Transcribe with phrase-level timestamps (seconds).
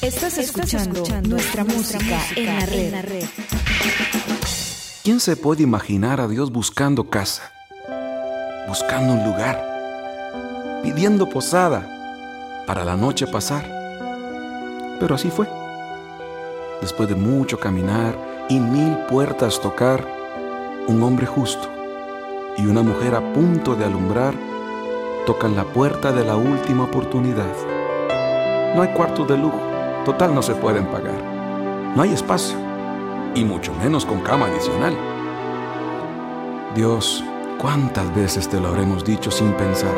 [0.00, 2.46] Estás escuchando, nuestra, música, en,
[2.92, 3.24] la red.
[5.02, 7.50] ¿Quién se puede imaginar a Dios buscando casa?
[8.68, 13.64] Buscando un lugar, pidiendo posada para la noche pasar.
[15.00, 15.48] Pero así fue.
[16.80, 18.16] Después de mucho caminar
[18.48, 20.06] y mil puertas tocar,
[20.86, 21.68] un hombre justo
[22.56, 24.34] y una mujer a punto de alumbrar
[25.26, 27.52] tocan la puerta de la última oportunidad.
[28.76, 29.67] No hay cuartos de lujo
[30.08, 31.22] Total no se pueden pagar.
[31.94, 32.56] No hay espacio,
[33.34, 34.96] y mucho menos con cama adicional.
[36.74, 37.22] Dios,
[37.58, 39.94] ¿cuántas veces te lo habremos dicho sin pensar?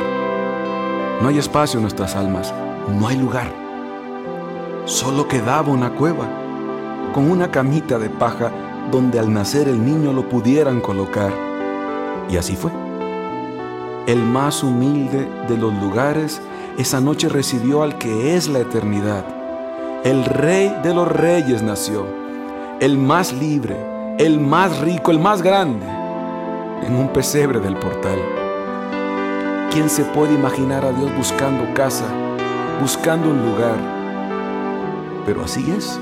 [1.23, 2.53] No hay espacio en nuestras almas,
[2.89, 3.53] no hay lugar.
[4.85, 6.27] Solo quedaba una cueva,
[7.15, 8.51] con una camita de paja
[8.91, 11.33] donde al nacer el niño lo pudieran colocar.
[12.29, 12.73] Y así fue.
[14.09, 16.43] El más humilde de los lugares
[16.79, 19.40] esa noche recibió al que es la eternidad
[20.05, 22.07] el rey de los reyes nació,
[22.81, 23.77] el más libre,
[24.19, 25.85] el más rico, el más grande,
[26.83, 28.19] en un pesebre del portal.
[29.71, 32.07] ¿Quién se puede imaginar a Dios buscando casa,
[32.81, 33.77] buscando un lugar?
[35.27, 36.01] Pero así es.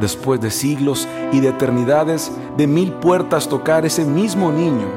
[0.00, 4.88] Después de siglos y de eternidades, de mil puertas tocar ese mismo niño,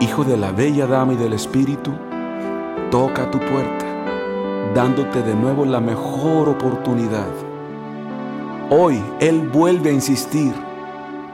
[0.00, 1.92] hijo de la bella dama y del espíritu,
[2.90, 3.97] toca tu puerta
[4.78, 7.26] dándote de nuevo la mejor oportunidad.
[8.70, 10.54] Hoy Él vuelve a insistir,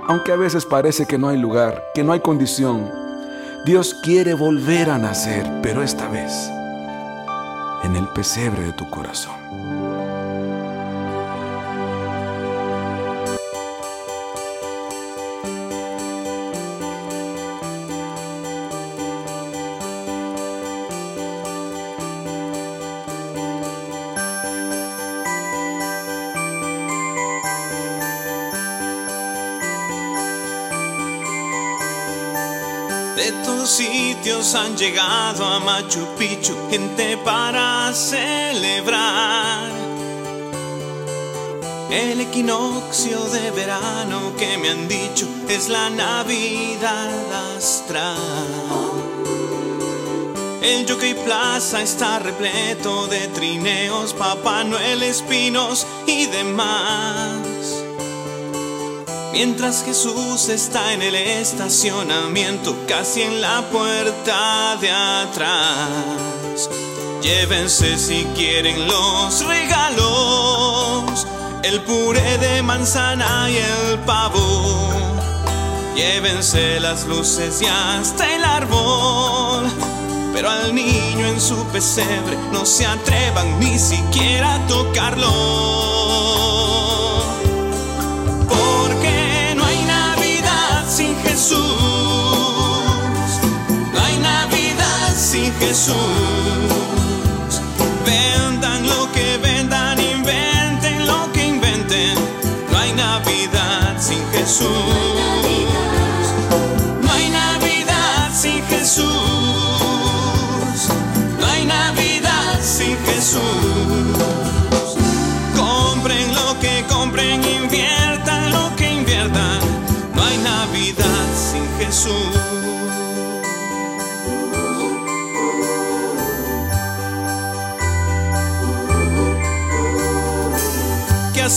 [0.08, 2.90] aunque a veces parece que no hay lugar, que no hay condición.
[3.66, 6.48] Dios quiere volver a nacer, pero esta vez
[7.82, 9.34] en el pesebre de tu corazón.
[34.76, 39.70] Llegado a Machu Picchu gente para celebrar
[41.90, 48.16] el equinoccio de verano que me han dicho es la Navidad astral.
[50.60, 57.53] El Jockey Plaza está repleto de trineos, Papá Noel, espinos y demás.
[59.34, 66.70] Mientras Jesús está en el estacionamiento, casi en la puerta de atrás.
[67.20, 71.26] Llévense si quieren los regalos,
[71.64, 74.92] el puré de manzana y el pavo.
[75.96, 79.68] Llévense las luces y hasta el árbol.
[80.32, 86.53] Pero al niño en su pesebre no se atrevan ni siquiera a tocarlo.
[95.60, 95.94] Jesús.
[98.06, 102.14] Vendan lo que vendan, inventen lo que inventen.
[102.70, 104.68] No hay Navidad sin Jesús.
[107.02, 109.04] No hay Navidad sin Jesús.
[111.40, 114.03] No hay Navidad sin Jesús.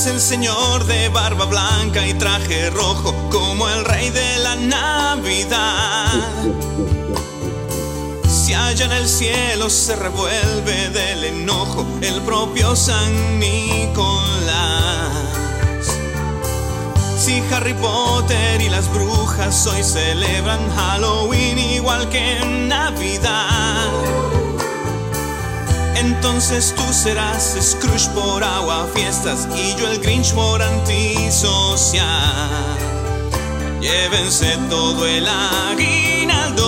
[0.07, 6.23] El Señor de barba blanca y traje rojo como el rey de la Navidad?
[8.27, 15.11] Si allá en el cielo se revuelve del enojo el propio San Nicolás.
[17.17, 24.26] Si Harry Potter y las brujas hoy celebran Halloween igual que en Navidad.
[25.99, 32.05] Entonces tú serás Scrooge por agua fiestas y yo el Grinch por antisocial.
[33.81, 36.65] Llévense todo el aguinaldo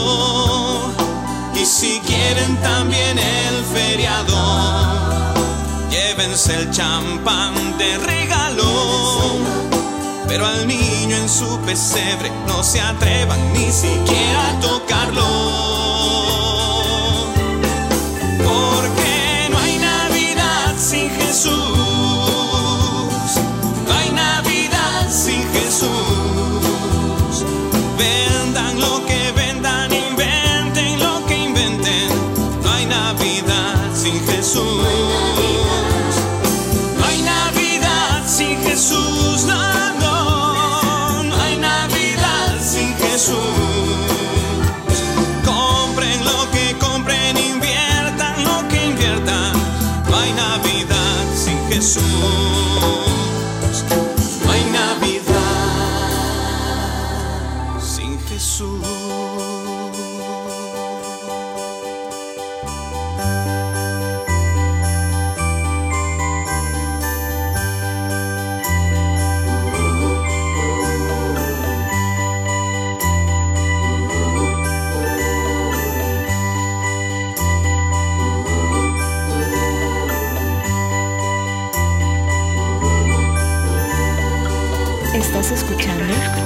[1.56, 4.38] y si quieren también el feriado.
[5.90, 9.40] Llévense el champán de regalo
[10.30, 15.89] pero al niño en su pesebre no se atrevan ni siquiera a tocarlo.
[21.40, 21.56] Jesús.
[23.88, 25.88] No hay Navidad sin Jesús.
[27.98, 29.19] Vendan lo que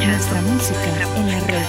[0.08, 0.80] nuestra música
[1.16, 1.66] en la red.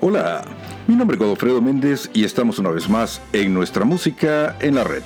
[0.00, 0.42] Hola,
[0.86, 4.84] mi nombre es Godofredo Méndez y estamos una vez más en nuestra música en la
[4.84, 5.02] red.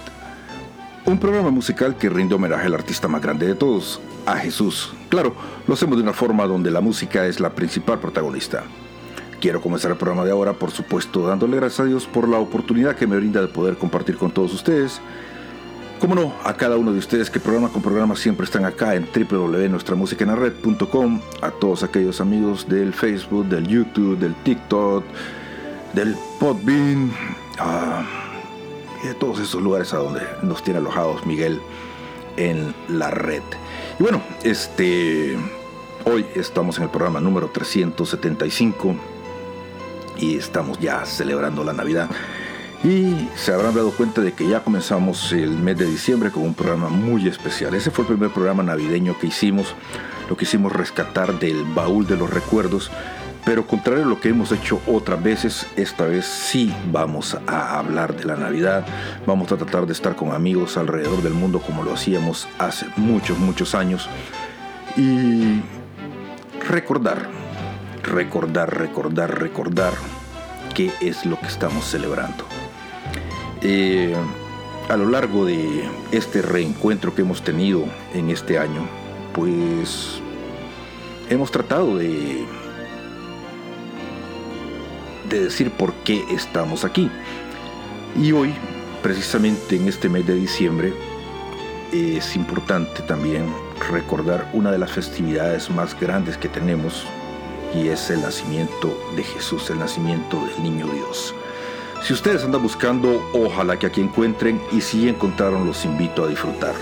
[1.06, 4.92] Un programa musical que rinde homenaje al artista más grande de todos, a Jesús.
[5.08, 5.36] Claro,
[5.68, 8.64] lo hacemos de una forma donde la música es la principal protagonista.
[9.40, 12.96] Quiero comenzar el programa de ahora, por supuesto, dándole gracias a Dios por la oportunidad
[12.96, 15.00] que me brinda de poder compartir con todos ustedes.
[16.00, 19.06] Como no, a cada uno de ustedes que programa con programa siempre están acá en
[19.06, 25.04] www.nuestramusicaenlared.com, a todos aquellos amigos del Facebook, del YouTube, del TikTok,
[25.94, 27.12] del Podbean,
[27.60, 28.25] ah,
[29.08, 31.60] de todos esos lugares a donde nos tiene alojados Miguel
[32.36, 33.42] en la red.
[33.98, 35.36] Y bueno, este
[36.04, 38.94] hoy estamos en el programa número 375
[40.18, 42.08] y estamos ya celebrando la Navidad.
[42.84, 46.54] Y se habrán dado cuenta de que ya comenzamos el mes de diciembre con un
[46.54, 47.74] programa muy especial.
[47.74, 49.74] Ese fue el primer programa navideño que hicimos.
[50.28, 52.90] Lo quisimos rescatar del baúl de los recuerdos.
[53.46, 58.16] Pero contrario a lo que hemos hecho otras veces, esta vez sí vamos a hablar
[58.16, 58.84] de la Navidad.
[59.24, 63.38] Vamos a tratar de estar con amigos alrededor del mundo como lo hacíamos hace muchos,
[63.38, 64.08] muchos años.
[64.96, 65.60] Y
[66.68, 67.28] recordar,
[68.02, 69.92] recordar, recordar, recordar
[70.74, 72.44] qué es lo que estamos celebrando.
[73.62, 74.16] Eh,
[74.88, 78.88] a lo largo de este reencuentro que hemos tenido en este año,
[79.32, 80.20] pues
[81.30, 82.44] hemos tratado de,
[85.28, 87.10] de decir por qué estamos aquí.
[88.20, 88.54] Y hoy,
[89.02, 90.92] precisamente en este mes de diciembre,
[91.92, 93.46] es importante también
[93.90, 97.04] recordar una de las festividades más grandes que tenemos
[97.74, 101.34] y es el nacimiento de Jesús, el nacimiento del niño Dios.
[102.02, 106.74] Si ustedes andan buscando, ojalá que aquí encuentren y si encontraron los invito a disfrutar.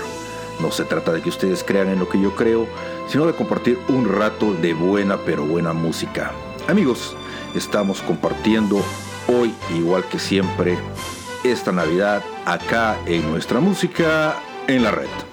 [0.59, 2.67] No se trata de que ustedes crean en lo que yo creo,
[3.07, 6.31] sino de compartir un rato de buena pero buena música.
[6.67, 7.15] Amigos,
[7.55, 8.83] estamos compartiendo
[9.27, 10.77] hoy, igual que siempre,
[11.43, 14.35] esta Navidad acá en nuestra música
[14.67, 15.24] en la red.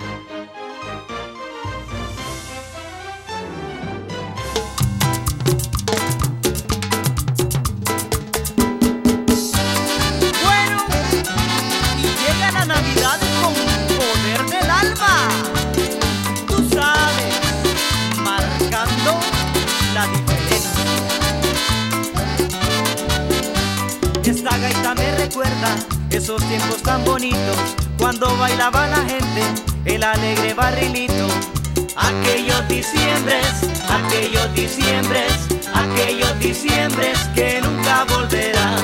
[25.32, 25.76] Recuerda
[26.10, 27.56] esos tiempos tan bonitos
[27.96, 29.42] cuando bailaba la gente
[29.86, 31.26] el alegre barrilito.
[31.96, 33.46] Aquellos diciembres,
[33.88, 35.32] aquellos diciembres,
[35.72, 38.76] aquellos diciembres que nunca volverán.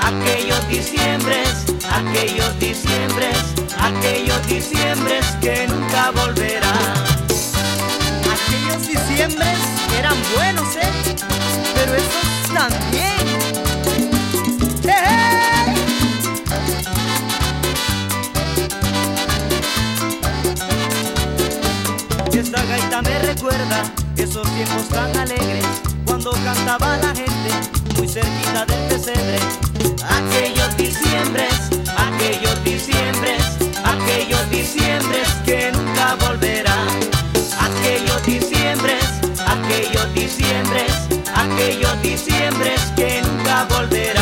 [0.00, 3.38] Aquellos diciembres, aquellos diciembres,
[3.78, 7.04] aquellos diciembres que nunca volverán.
[8.34, 9.58] Aquellos diciembres
[9.96, 10.90] eran buenos, ¿eh?
[11.74, 13.06] Pero estos también.
[14.84, 15.35] ¡Eh, eh!
[22.46, 23.82] Esta gaita me recuerda
[24.16, 25.66] esos tiempos tan alegres
[26.04, 27.50] cuando cantaba la gente
[27.96, 29.40] muy cerquita del pesebre.
[30.08, 31.54] Aquellos diciembres,
[31.96, 33.42] aquellos diciembres,
[33.82, 36.86] aquellos diciembres que nunca volverán.
[37.58, 39.04] Aquellos diciembres,
[39.44, 40.92] aquellos diciembres,
[41.34, 44.15] aquellos diciembres que nunca volverán.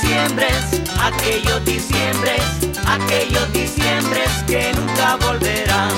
[0.00, 2.42] Diciembres, aquellos diciembres,
[2.86, 5.90] aquellos diciembres que nunca volverán.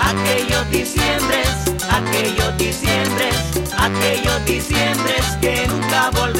[0.00, 1.48] Aquellos diciembres,
[1.90, 3.36] aquellos diciembres,
[3.78, 6.39] aquellos diciembres que nunca volverán.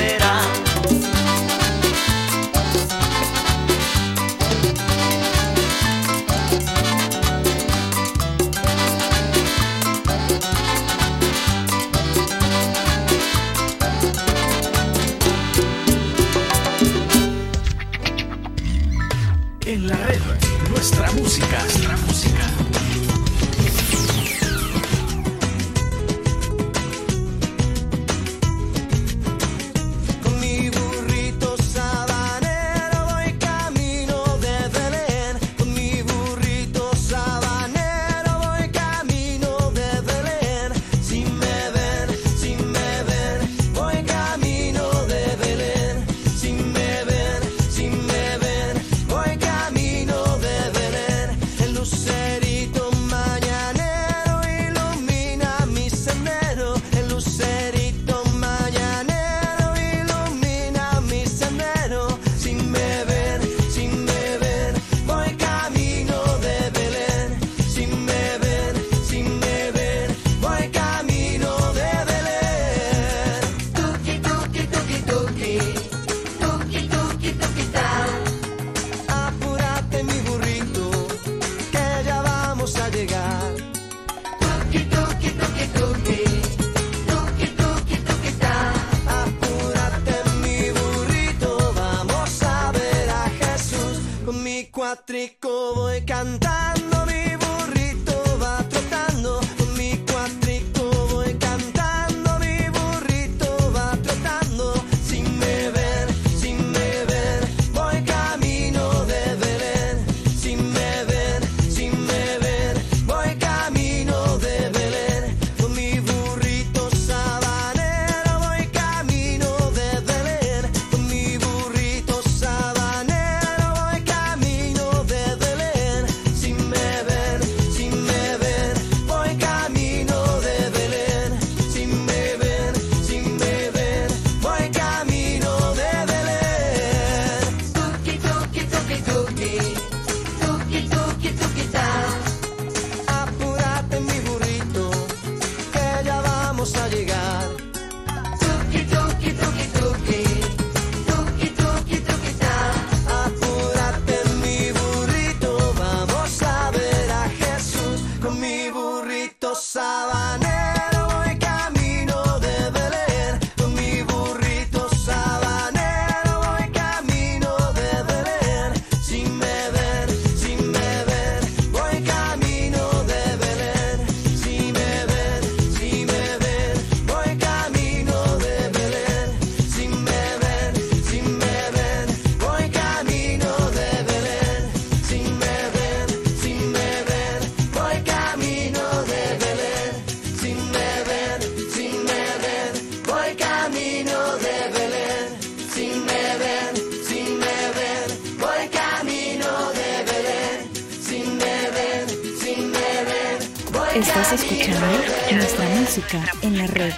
[206.43, 206.93] En la red.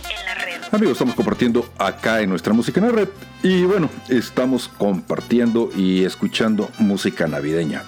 [0.71, 3.09] Amigos, estamos compartiendo acá en nuestra música en la red
[3.43, 7.83] y bueno, estamos compartiendo y escuchando música navideña.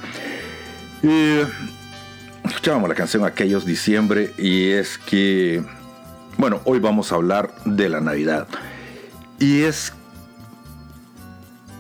[2.45, 5.63] escuchábamos la canción Aquellos Diciembre y es que,
[6.37, 8.49] bueno, hoy vamos a hablar de la Navidad.
[9.39, 9.93] Y es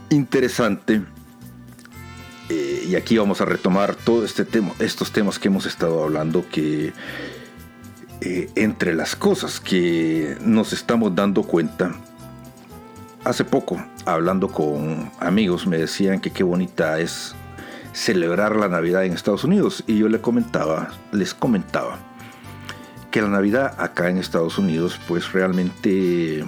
[0.09, 1.03] interesante
[2.87, 6.93] y aquí vamos a retomar todo este tema, estos temas que hemos estado hablando que
[8.21, 11.95] eh, entre las cosas que nos estamos dando cuenta,
[13.25, 17.35] hace poco, hablando con amigos, me decían que qué bonita es
[17.93, 21.99] celebrar la Navidad en Estados Unidos y yo les comentaba, les comentaba
[23.11, 26.45] que la Navidad acá en Estados Unidos pues realmente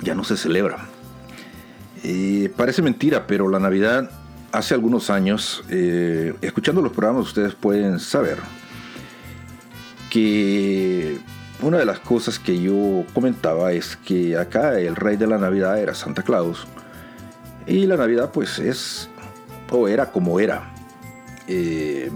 [0.00, 0.93] ya no se celebra.
[2.06, 4.10] Eh, parece mentira, pero la Navidad
[4.52, 8.36] hace algunos años, eh, escuchando los programas ustedes pueden saber,
[10.10, 11.18] que
[11.60, 15.80] una de las cosas que yo comentaba es que acá el rey de la Navidad
[15.80, 16.66] era Santa Claus
[17.66, 19.08] y la Navidad pues es
[19.70, 20.72] o era como era.
[21.48, 22.10] Eh,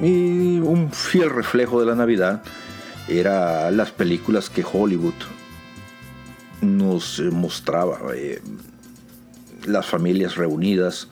[0.00, 2.42] Y un fiel reflejo de la Navidad
[3.08, 5.14] era las películas que Hollywood
[6.62, 7.98] nos mostraba.
[8.14, 8.40] Eh,
[9.66, 11.08] las familias reunidas.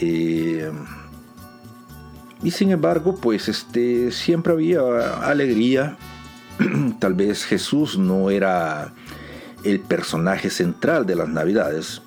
[0.00, 0.70] Eh,
[2.42, 5.96] y sin embargo, pues este, siempre había alegría.
[6.98, 8.92] Tal vez Jesús no era
[9.64, 12.00] el personaje central de las Navidades,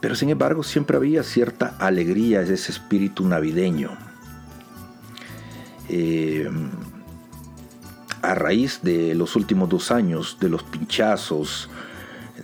[0.00, 3.90] pero sin embargo siempre había cierta alegría, ese espíritu navideño.
[5.88, 6.48] Eh,
[8.30, 11.68] a raíz de los últimos dos años, de los pinchazos,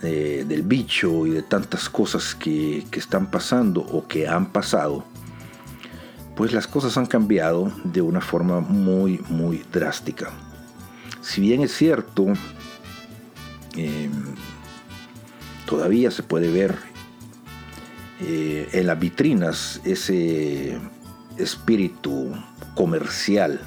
[0.01, 5.05] del bicho y de tantas cosas que, están pasando o que han pasado,
[6.35, 10.31] pues las cosas han cambiado de una forma muy, muy drástica.
[11.21, 12.25] Si bien es cierto,
[13.77, 14.35] em,
[15.65, 16.75] todavía se puede ver
[18.19, 20.77] eh, en las vitrinas ese
[21.37, 22.31] espíritu
[22.75, 23.61] comercial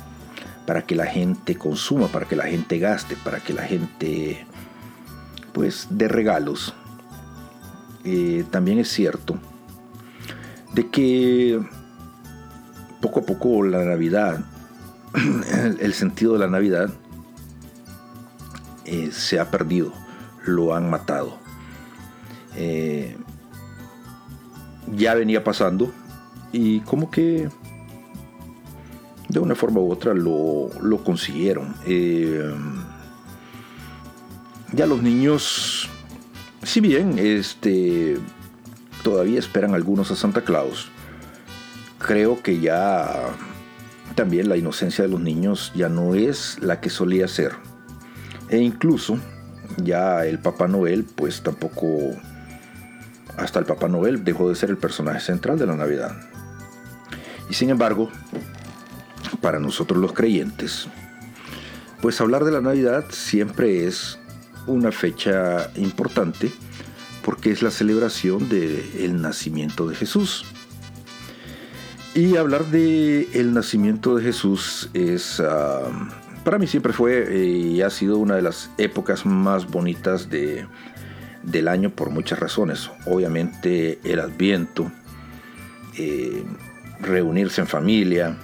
[0.66, 4.46] para que la gente consuma, para que la gente gaste, para que la gente
[5.52, 6.74] pues de regalos.
[8.04, 9.38] Eh, también es cierto
[10.76, 11.60] de que
[13.00, 14.44] poco a poco la Navidad,
[15.80, 16.90] el, sentido de la Navidad
[18.84, 19.92] eh, se ha perdido,
[20.44, 21.38] lo han matado.
[22.56, 23.16] Eh,
[24.94, 25.92] ya venía pasando
[26.52, 27.48] y como que
[29.36, 30.70] de una forma u otra lo,
[31.04, 31.74] consiguieron.
[31.84, 32.54] Eh,
[34.72, 35.90] ya los niños,
[36.62, 38.16] si bien este,
[39.02, 40.88] todavía esperan algunos a Santa Claus,
[41.98, 43.28] creo que ya
[44.14, 47.52] también la inocencia de los niños ya no es la que solía ser.
[48.48, 49.18] E incluso
[49.76, 51.86] ya el Papá Noel, pues tampoco,
[53.36, 56.16] hasta el Papá Noel dejó de ser el personaje central de la Navidad.
[57.50, 58.10] Y sin embargo,
[59.46, 60.88] para nosotros los creyentes,
[62.02, 64.18] pues hablar de la Navidad siempre es
[64.66, 66.50] una fecha importante
[67.22, 70.46] porque es la celebración del nacimiento de Jesús.
[72.12, 75.92] Y hablar de el nacimiento de Jesús es, ah,
[76.42, 80.66] para mí siempre fue eh, y ha sido una de las épocas más bonitas de,
[81.44, 82.90] del año por muchas razones.
[83.06, 84.90] Obviamente el adviento,
[85.96, 86.42] eh,
[87.00, 88.36] reunirse en familia,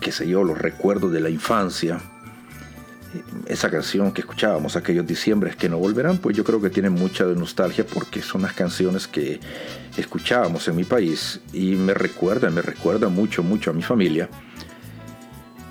[0.00, 2.00] qué sé yo, los recuerdos de la infancia,
[3.46, 7.24] esa canción que escuchábamos aquellos diciembres que no volverán, pues yo creo que tiene mucha
[7.24, 9.40] nostalgia porque son las canciones que
[9.96, 14.28] escuchábamos en mi país y me recuerda, me recuerda mucho, mucho a mi familia.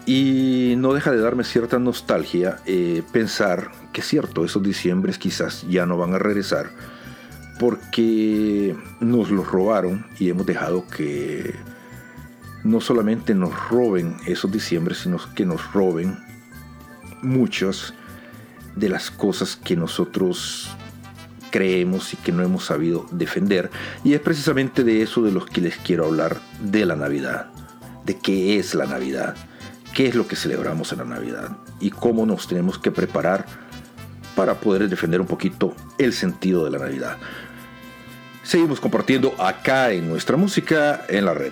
[0.05, 5.65] Y no deja de darme cierta nostalgia eh, pensar que es cierto, esos diciembres quizás
[5.69, 6.71] ya no van a regresar
[7.59, 11.53] porque nos los robaron y hemos dejado que
[12.63, 16.17] no solamente nos roben esos diciembres, sino que nos roben
[17.21, 17.93] muchas
[18.75, 20.69] de las cosas que nosotros
[21.51, 23.69] creemos y que no hemos sabido defender.
[24.03, 27.51] Y es precisamente de eso de los que les quiero hablar de la Navidad,
[28.05, 29.35] de qué es la Navidad,
[29.93, 33.45] qué es lo que celebramos en la Navidad y cómo nos tenemos que preparar
[34.35, 37.17] para poder defender un poquito el sentido de la Navidad.
[38.43, 41.51] Seguimos compartiendo acá en nuestra música en la red.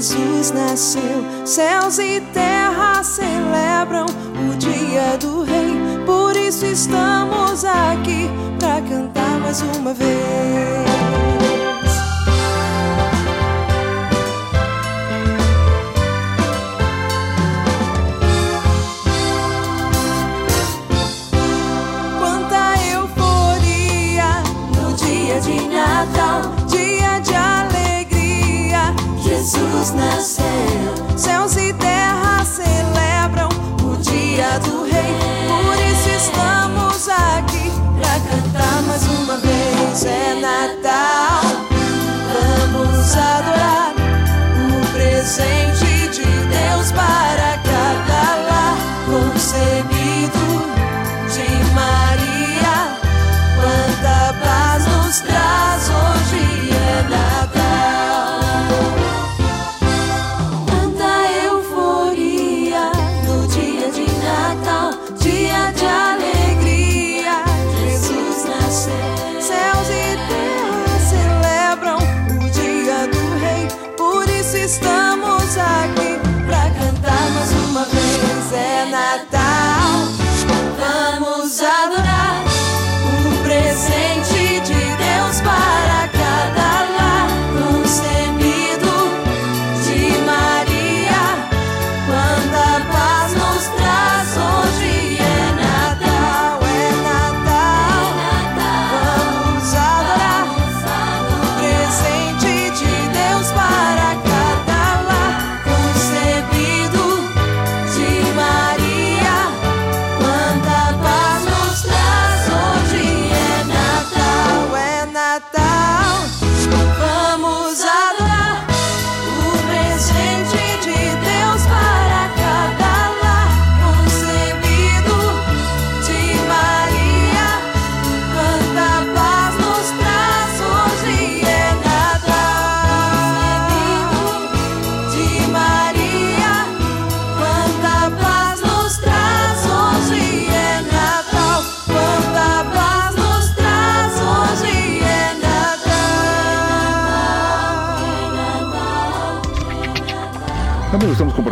[0.00, 5.78] Jesus nasceu, céus e terra celebram o dia do Rei.
[6.06, 11.39] Por isso estamos aqui para cantar mais uma vez.
[31.16, 33.48] Céus e terra celebram
[33.82, 35.16] o dia do Rei.
[35.48, 40.04] Por isso estamos aqui pra cantar mais uma vez.
[40.04, 41.40] É Natal,
[42.70, 43.94] vamos adorar
[44.68, 45.69] o presente.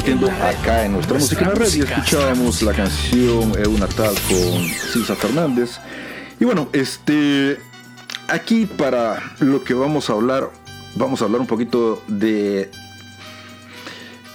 [0.09, 1.75] compartiendo acá en nuestra, pues, música en la red.
[1.75, 5.79] Y escuchábamos la canción eh, Eu Natal con Cisa Fernández.
[6.40, 7.59] Y bueno, este.
[8.29, 10.51] Aquí para lo que vamos a hablar,
[10.97, 12.71] vamos a hablar un poquito de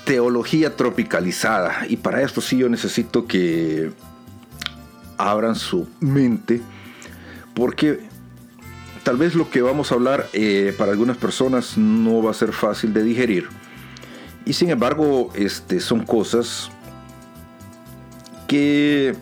[0.05, 1.85] teología tropicalizada.
[1.87, 3.91] Y para esto sí yo necesito que
[5.17, 6.61] abran su mente.
[7.53, 7.99] Porque
[9.03, 12.51] tal vez lo que vamos a hablar eh, para algunas personas no va a ser
[12.51, 13.47] fácil de digerir.
[14.45, 16.69] Y sin embargo, este, son cosas
[18.47, 19.15] que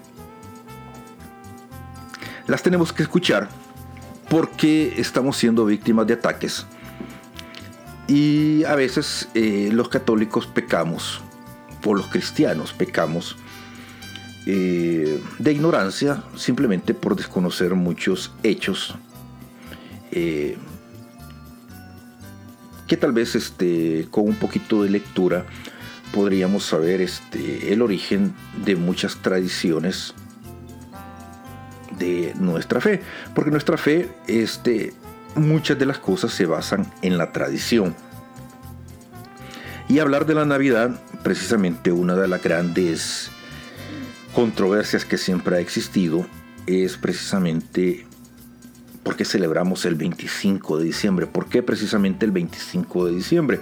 [2.48, 3.50] las tenemos que escuchar
[4.30, 6.66] porque estamos siendo víctimas de ataques.
[8.08, 11.22] Y a veces eh, los católicos pecamos,
[11.86, 13.38] o los cristianos pecamos,
[14.48, 18.96] eh, de ignorancia simplemente por desconocer muchos hechos
[20.12, 20.58] eh,
[22.92, 25.46] que tal vez este, con un poquito de lectura
[26.14, 28.34] podríamos saber este, el origen
[28.66, 30.14] de muchas tradiciones
[31.98, 33.00] de nuestra fe.
[33.34, 34.92] Porque nuestra fe, este,
[35.36, 37.96] muchas de las cosas se basan en la tradición.
[39.88, 43.32] Y hablar de la Navidad, precisamente una de las grandes
[44.36, 46.28] controversias que siempre ha existido,
[46.68, 48.06] es precisamente
[49.04, 51.28] por qué celebramos el 25 de diciembre.
[51.28, 53.60] ¿Por qué precisamente el 25 de diciembre?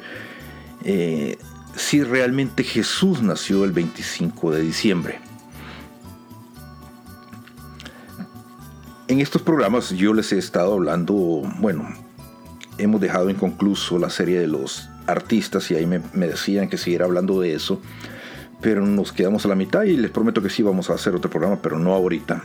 [0.84, 1.38] Eh,
[1.76, 5.20] si realmente Jesús nació el 25 de diciembre.
[9.08, 11.16] En estos programas yo les he estado hablando,
[11.60, 11.88] bueno,
[12.78, 17.06] hemos dejado inconcluso la serie de los artistas y ahí me, me, decían que siguiera
[17.06, 17.82] hablando de eso,
[18.62, 21.32] pero nos quedamos a la mitad y les prometo que sí vamos a hacer otro
[21.32, 22.44] programa, pero no ahorita.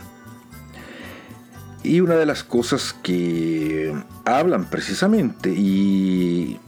[1.85, 3.93] Y una de las cosas que
[4.25, 6.59] hablan precisamente y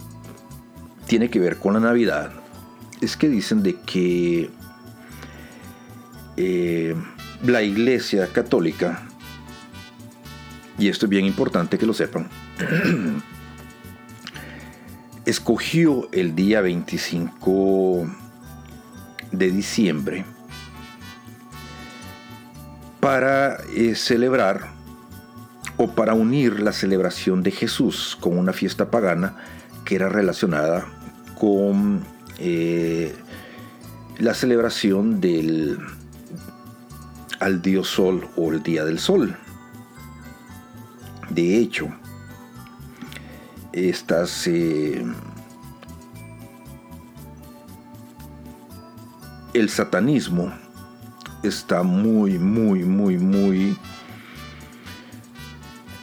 [1.08, 2.32] tiene que ver con la Navidad
[3.01, 4.51] es que dicen de que
[6.38, 6.95] eh,
[7.43, 9.08] la Iglesia Católica,
[10.77, 12.30] y esto es bien importante que lo sepan,
[15.25, 18.06] escogió el día 25
[19.32, 20.25] de diciembre
[22.99, 24.77] para eh, celebrar
[25.78, 29.38] o para unir la celebración de Jesús con una fiesta pagana
[29.86, 30.86] que era relacionada
[31.40, 32.04] con
[32.40, 33.16] eh,
[34.18, 35.80] la celebración del
[37.40, 39.38] al dios sol o el día del sol.
[41.30, 41.90] De hecho,
[43.72, 45.06] estas eh,
[49.54, 50.52] el satanismo
[51.44, 53.78] está muy, muy, muy, muy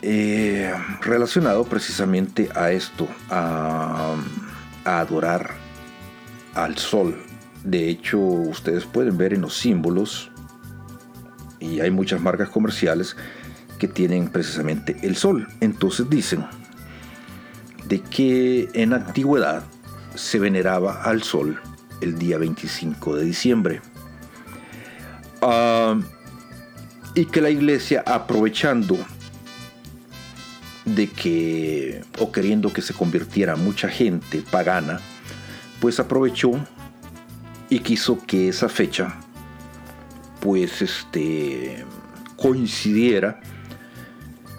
[0.06, 4.14] eh, relacionado precisamente a esto, a,
[4.84, 5.52] adorar
[6.52, 7.16] al sol.
[7.62, 10.30] De hecho, ustedes pueden ver en los símbolos,
[11.58, 13.16] y hay muchas marcas comerciales
[13.78, 15.48] que tienen precisamente el sol.
[15.60, 16.44] Entonces dicen
[17.86, 19.64] de que en antigüedad
[20.14, 21.58] se veneraba al sol
[22.02, 23.80] el día 25 de diciembre.
[25.40, 25.98] Ah,
[27.14, 28.98] y que la iglesia aprovechando
[30.84, 35.00] de que, o queriendo que se convirtiera mucha gente pagana,
[35.80, 36.52] pues aprovechó
[37.70, 39.14] y quiso que esa fecha,
[40.40, 41.84] pues este,
[42.36, 43.40] coincidiera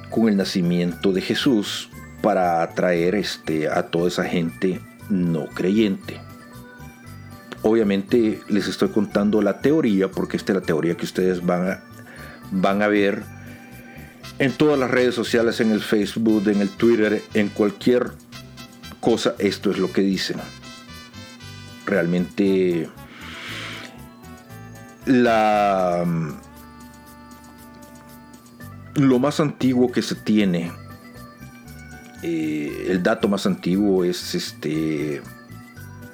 [0.09, 1.89] con el nacimiento de Jesús
[2.21, 6.19] para atraer este, a toda esa gente no creyente.
[7.61, 11.79] Obviamente les estoy contando la teoría porque esta es la teoría que ustedes van
[12.51, 13.23] van a ver
[14.37, 18.11] en todas las redes sociales, en el Facebook, en el Twitter, en cualquier
[18.99, 20.37] cosa, esto es lo que dicen.
[21.85, 22.89] Realmente
[25.05, 26.03] la
[28.95, 30.71] lo más antiguo que se tiene,
[32.23, 35.21] eh, el dato más antiguo es este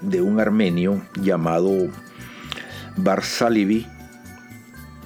[0.01, 1.89] de un armenio llamado
[2.97, 3.87] Barsalibi,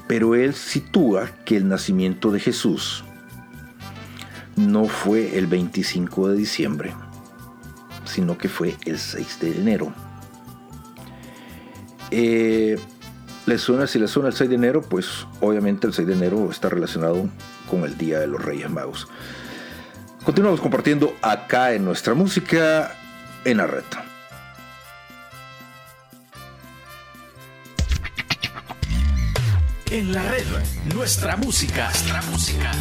[0.07, 3.04] pero él sitúa que el nacimiento de Jesús
[4.55, 6.93] no fue el 25 de diciembre,
[8.05, 9.93] sino que fue el 6 de enero.
[12.11, 12.79] Eh,
[13.45, 16.49] ¿le suena, si le suena el 6 de enero, pues obviamente el 6 de enero
[16.51, 17.29] está relacionado
[17.69, 19.07] con el Día de los Reyes Magos.
[20.23, 22.95] Continuamos compartiendo acá en nuestra música
[23.43, 23.83] en la red.
[29.91, 30.45] En la red,
[30.93, 31.85] nuestra música.
[31.85, 32.71] Nuestra música.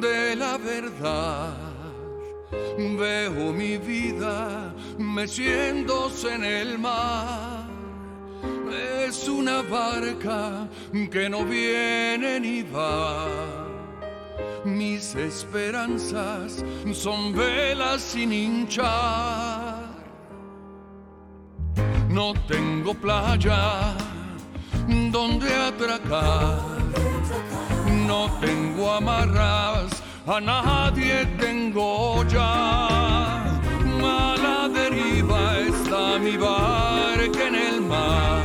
[0.00, 1.72] De la verdad
[2.76, 7.66] Veo mi vida meciéndose en el mar.
[9.06, 10.68] Es una barca
[11.10, 13.26] que no viene ni va.
[14.64, 19.82] Mis esperanzas son velas sin hinchar.
[22.08, 23.94] No tengo playa
[25.10, 26.82] donde atracar.
[28.06, 29.90] No tengo amarras,
[30.26, 33.44] a nadie tengo ya.
[34.04, 38.42] A la deriva está mi barca en el mar.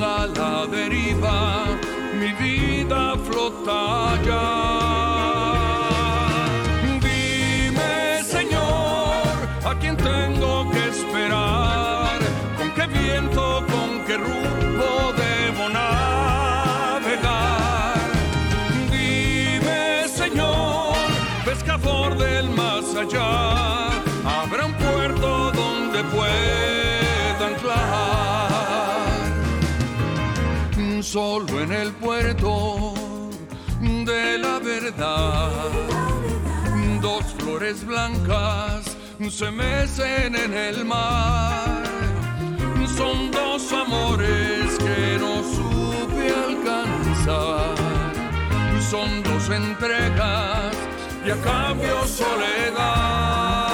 [0.00, 1.66] A la deriva
[2.18, 5.07] mi vida flota ya.
[23.00, 28.48] Allá, habrá un puerto donde pueda anclar.
[31.02, 32.94] Solo en el puerto
[33.80, 35.50] de la verdad,
[37.00, 38.96] dos flores blancas
[39.30, 41.82] se mecen en el mar.
[42.96, 47.74] Son dos amores que no supe alcanzar.
[48.90, 50.87] Son dos entregas
[51.28, 53.67] y a cambio soledad.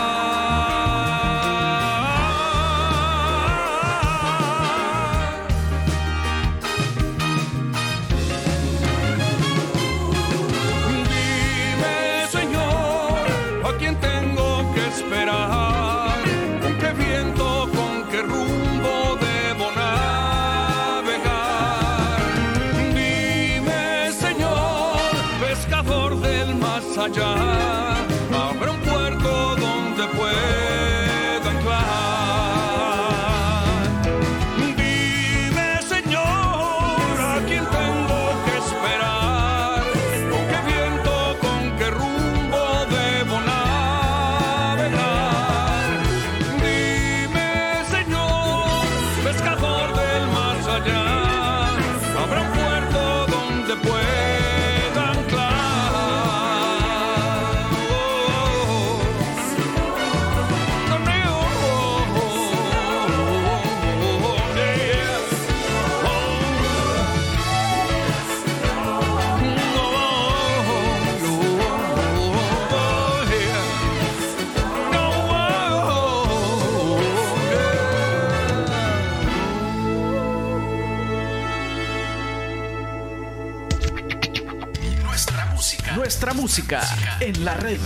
[87.21, 87.81] En la red.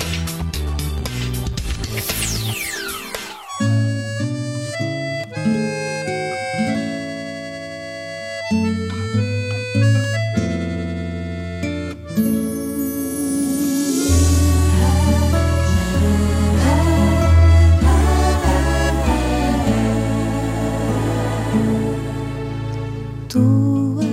[23.29, 24.05] Tua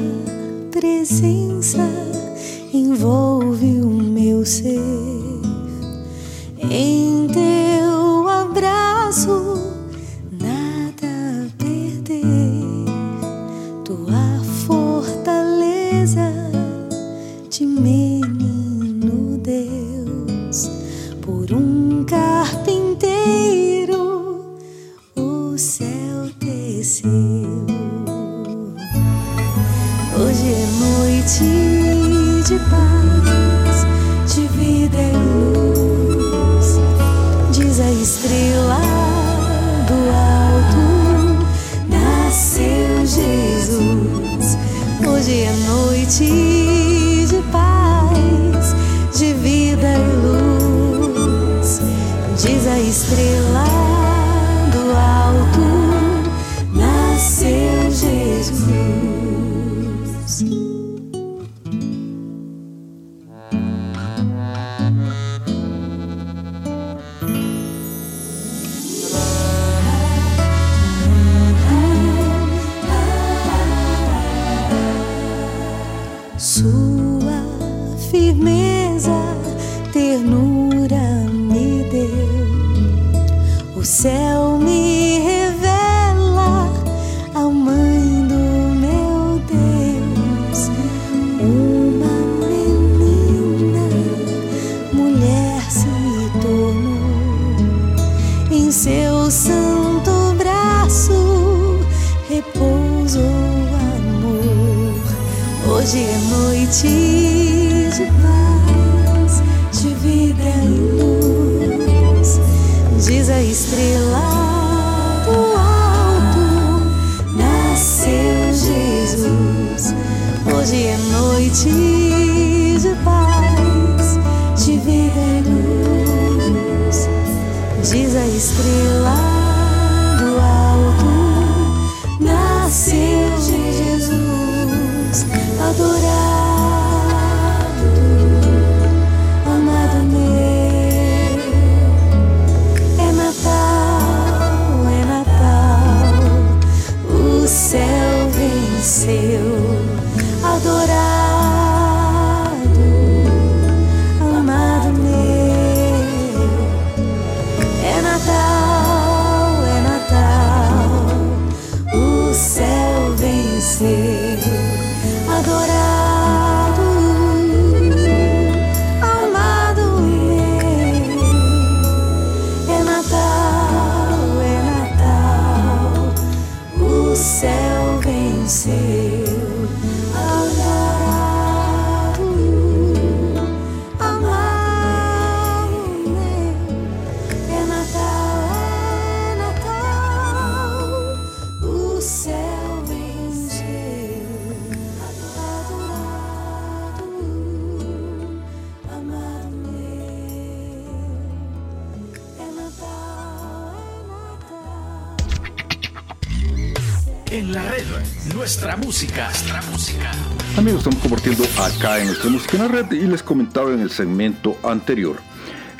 [212.30, 215.18] música en red y les comentaba en el segmento anterior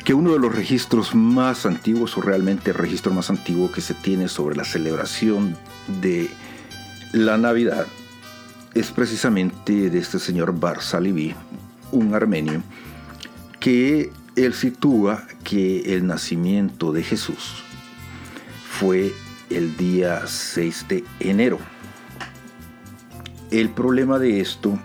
[0.04, 3.94] que uno de los registros más antiguos o realmente el registro más antiguo que se
[3.94, 5.56] tiene sobre la celebración
[6.00, 6.30] de
[7.12, 7.86] la Navidad
[8.74, 11.34] es precisamente de este señor Bar Salibi,
[11.90, 12.62] un armenio,
[13.58, 17.64] que él sitúa que el nacimiento de Jesús
[18.68, 19.12] fue
[19.50, 21.58] el día 6 de enero.
[23.50, 24.78] El problema de esto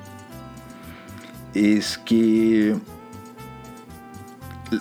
[1.53, 2.75] es que,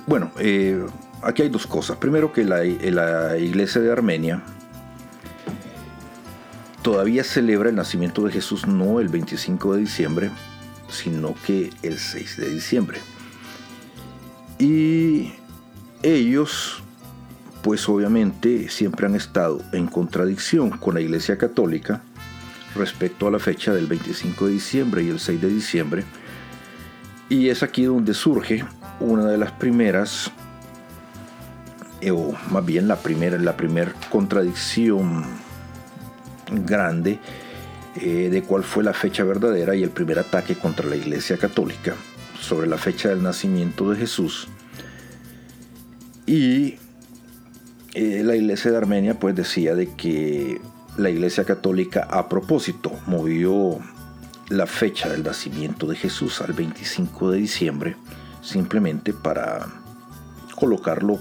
[0.06, 0.84] bueno, eh,
[1.22, 1.96] aquí hay dos cosas.
[1.96, 4.42] Primero que la, la iglesia de Armenia
[6.82, 10.30] todavía celebra el nacimiento de Jesús no el 25 de diciembre,
[10.88, 12.98] sino que el 6 de diciembre.
[14.58, 15.32] Y
[16.02, 16.82] ellos,
[17.62, 22.02] pues obviamente, siempre han estado en contradicción con la iglesia católica
[22.74, 26.04] respecto a la fecha del 25 de diciembre y el 6 de diciembre.
[27.30, 28.64] Y es aquí donde surge
[28.98, 30.32] una de las primeras,
[32.00, 35.24] eh, o más bien la primera, la primera contradicción
[36.66, 37.20] grande
[38.00, 41.94] eh, de cuál fue la fecha verdadera y el primer ataque contra la Iglesia Católica
[42.40, 44.48] sobre la fecha del nacimiento de Jesús.
[46.26, 46.78] Y
[47.94, 50.60] eh, la Iglesia de Armenia pues decía de que
[50.96, 53.78] la Iglesia Católica a propósito movió
[54.50, 57.96] la fecha del nacimiento de Jesús al 25 de diciembre
[58.42, 59.66] simplemente para
[60.56, 61.18] colocarlo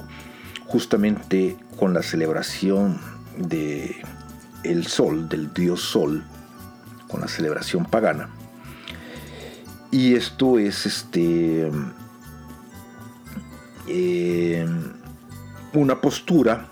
[0.66, 3.00] justamente con la celebración
[3.38, 3.96] de
[4.64, 6.24] el sol, del dios sol,
[7.08, 8.30] con la celebración pagana.
[9.92, 11.72] Y esto es este
[13.88, 14.68] eh,
[15.74, 16.68] una postura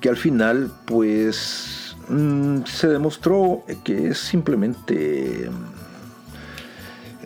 [0.00, 5.50] que al final pues mm, se demostró que es simplemente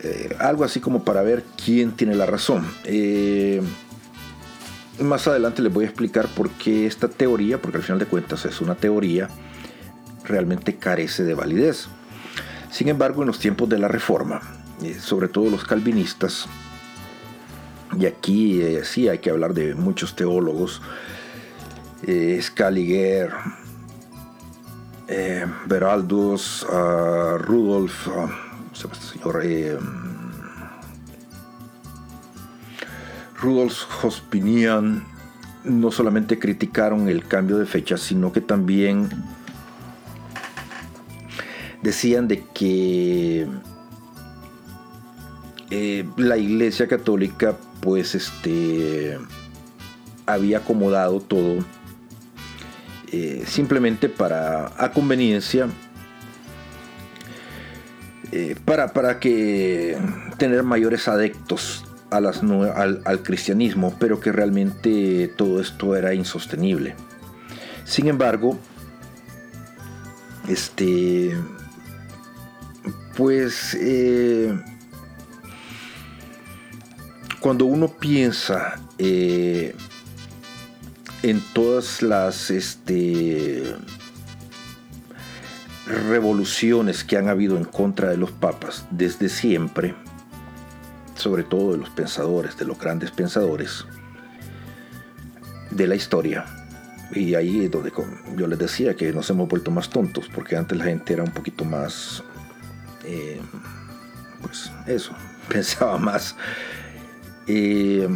[0.03, 2.65] eh, algo así como para ver quién tiene la razón.
[2.85, 3.61] Eh,
[4.99, 8.45] más adelante les voy a explicar por qué esta teoría, porque al final de cuentas
[8.45, 9.29] es una teoría,
[10.23, 11.87] realmente carece de validez.
[12.71, 14.41] Sin embargo, en los tiempos de la Reforma,
[14.81, 16.47] eh, sobre todo los calvinistas,
[17.99, 20.81] y aquí sí hay que hablar de muchos teólogos,
[22.41, 23.31] Scaliger,
[25.67, 28.40] Beraldus, ah, Rudolf, ah, ¿cómo
[28.99, 29.41] señor?
[29.43, 29.77] Eh,
[33.39, 35.03] Rudolf Hospinian
[35.63, 39.09] no solamente criticaron el cambio de fecha, sino que también
[41.81, 43.47] decían de que
[45.69, 49.17] eh, la Iglesia Católica pues este
[50.25, 51.65] había acomodado todo
[53.11, 55.67] eh, simplemente para a conveniencia
[58.31, 59.97] eh, para, para que
[60.37, 66.95] tener mayores adeptos a las al, al cristianismo, pero que realmente todo esto era insostenible.
[67.85, 68.59] Sin embargo,
[70.47, 71.37] este,
[73.15, 74.53] pues, eh,
[77.39, 79.75] cuando uno piensa eh,
[81.23, 83.75] en todas las, este,
[85.91, 89.95] revoluciones que han habido en contra de los papas desde siempre,
[91.15, 93.85] sobre todo de los pensadores, de los grandes pensadores
[95.69, 96.45] de la historia,
[97.13, 97.91] Y ahí es donde
[98.37, 101.31] yo les decía que nos hemos vuelto más tontos, porque antes la gente era un
[101.31, 102.23] poquito más,
[103.03, 103.41] eh,
[104.41, 105.13] pues eso,
[105.49, 106.35] pensaba más.
[107.47, 108.07] Eh,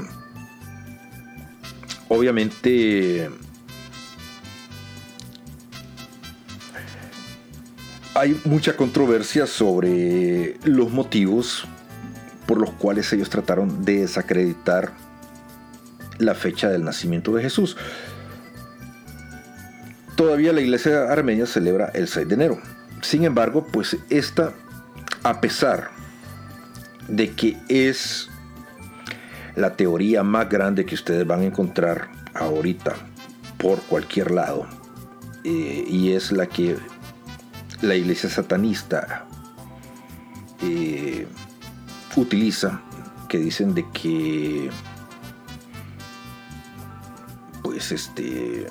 [2.07, 3.29] obviamente
[8.15, 11.67] hay mucha controversia sobre los motivos
[12.47, 14.93] por los cuales ellos trataron de desacreditar
[16.17, 17.75] la fecha del nacimiento de Jesús.
[20.15, 22.61] Todavía la iglesia armenia celebra el 6 de enero.
[23.01, 24.53] Sin embargo, pues esta,
[25.23, 25.89] a pesar
[27.09, 28.29] de que es
[29.55, 32.95] la teoría más grande que ustedes van a encontrar ahorita
[33.57, 34.67] por cualquier lado,
[35.43, 36.77] eh, y es la que
[37.85, 39.25] la iglesia satanista
[40.61, 41.27] eh,
[42.15, 42.81] utiliza,
[43.29, 44.69] que dicen de que
[47.61, 48.67] pues este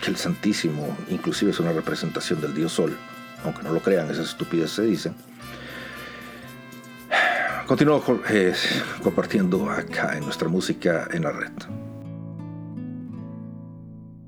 [0.00, 2.96] que el Santísimo inclusive es una representación del Dios Sol,
[3.44, 5.12] aunque no lo crean, esa estupidez se dice.
[7.66, 8.02] Continúo
[9.02, 11.52] compartiendo acá en nuestra música en la red.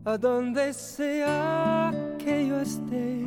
[0.06, 3.26] A donde sea que yo esté,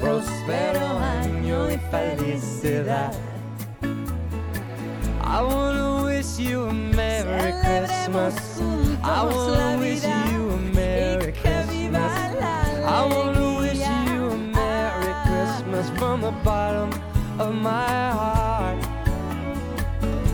[0.00, 3.12] próspero año y felicidad.
[5.22, 8.60] I wanna wish you a Merry Christmas.
[9.02, 12.12] I wanna wish you a Merry Christmas.
[12.84, 16.90] I wanna wish you a Merry Christmas from the bottom
[17.38, 18.78] of my heart.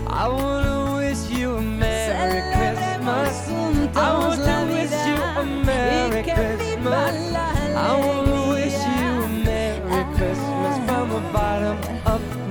[0.09, 3.49] I wanna wish you a Merry Christmas.
[3.97, 4.62] I want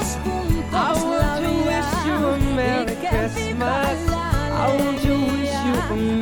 [0.00, 0.16] Christmas.
[0.72, 3.98] I want to wish you a Merry Christmas.
[4.08, 6.19] I want to wish you a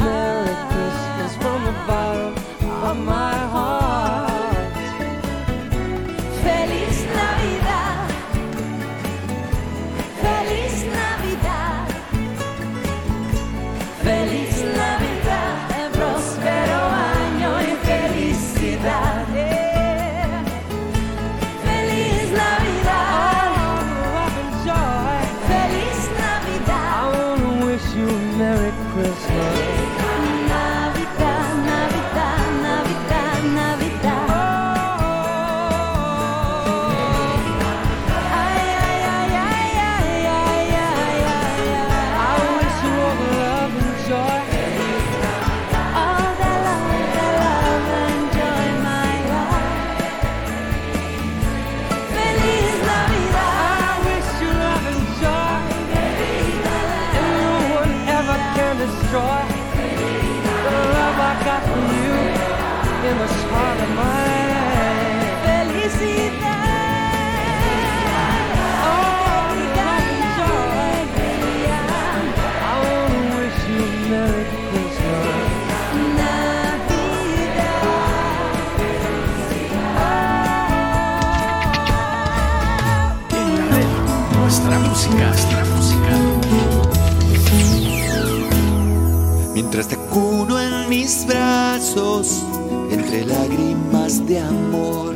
[91.08, 92.44] mis brazos,
[92.90, 95.14] entre lágrimas de amor,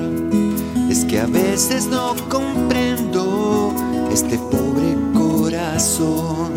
[0.89, 3.75] es que a veces no comprendo
[4.11, 6.51] este pobre corazón.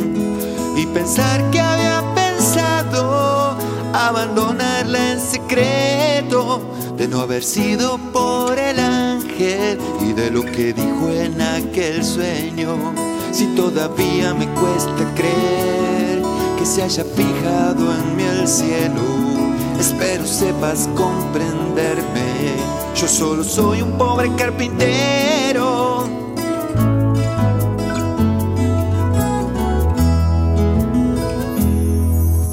[0.78, 3.58] Y pensar que había pensado
[3.92, 6.62] abandonarla en secreto,
[6.96, 12.78] de no haber sido por el ángel y de lo que dijo en aquel sueño,
[13.34, 16.24] si todavía me cuesta creer
[16.58, 19.15] que se haya fijado en mí el cielo.
[19.80, 22.56] Espero sepas comprenderme.
[22.96, 26.08] Yo solo soy un pobre carpintero.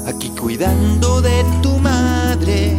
[0.07, 2.77] Aquí cuidando de tu madre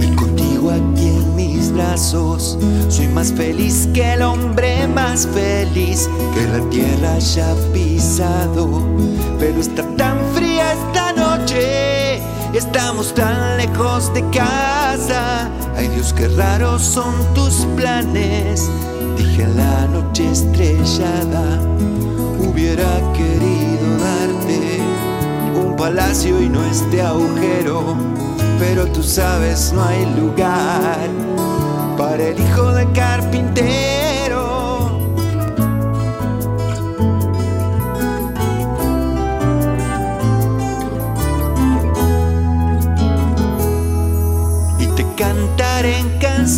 [0.00, 2.58] y contigo aquí en mis brazos.
[2.88, 8.82] Soy más feliz que el hombre más feliz que la tierra haya pisado.
[9.38, 10.05] Pero esta noche,
[12.56, 15.50] estamos tan lejos de casa.
[15.76, 18.68] Ay Dios, qué raros son tus planes.
[19.16, 21.60] Dije en la noche estrellada,
[22.38, 24.80] hubiera querido darte
[25.54, 27.96] un palacio y no este agujero.
[28.58, 31.08] Pero tú sabes, no hay lugar
[31.98, 34.15] para el hijo del carpintero.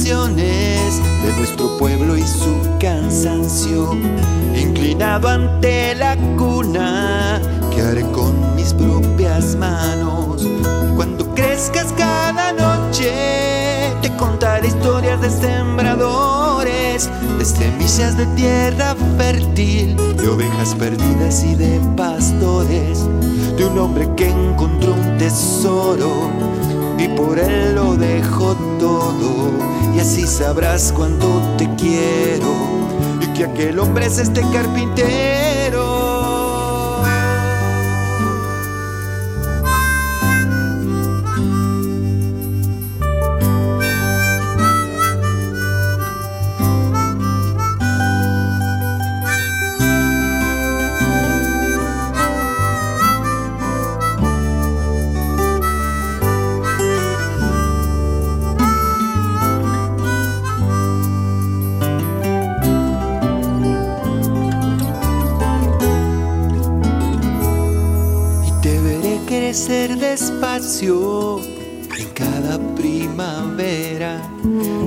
[0.09, 3.93] De nuestro pueblo y su cansancio.
[4.57, 7.39] Inclinado ante la cuna
[7.71, 10.49] que haré con mis propias manos.
[10.97, 20.27] Cuando crezcas cada noche, te contaré historias de sembradores, de semillas de tierra fértil, de
[20.27, 23.05] ovejas perdidas y de pastores,
[23.59, 26.31] de un hombre que encontró un tesoro
[26.99, 29.53] y por él lo dejo todo.
[29.95, 32.53] Y así sabrás cuánto te quiero
[33.21, 35.58] y que aquel hombre es este carpintero.
[70.81, 74.23] En cada primavera.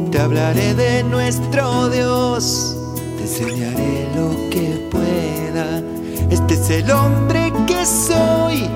[0.10, 2.78] Te hablaré de nuestro Dios,
[3.18, 5.84] te enseñaré lo que pueda.
[6.30, 8.70] Este es el hombre que soy,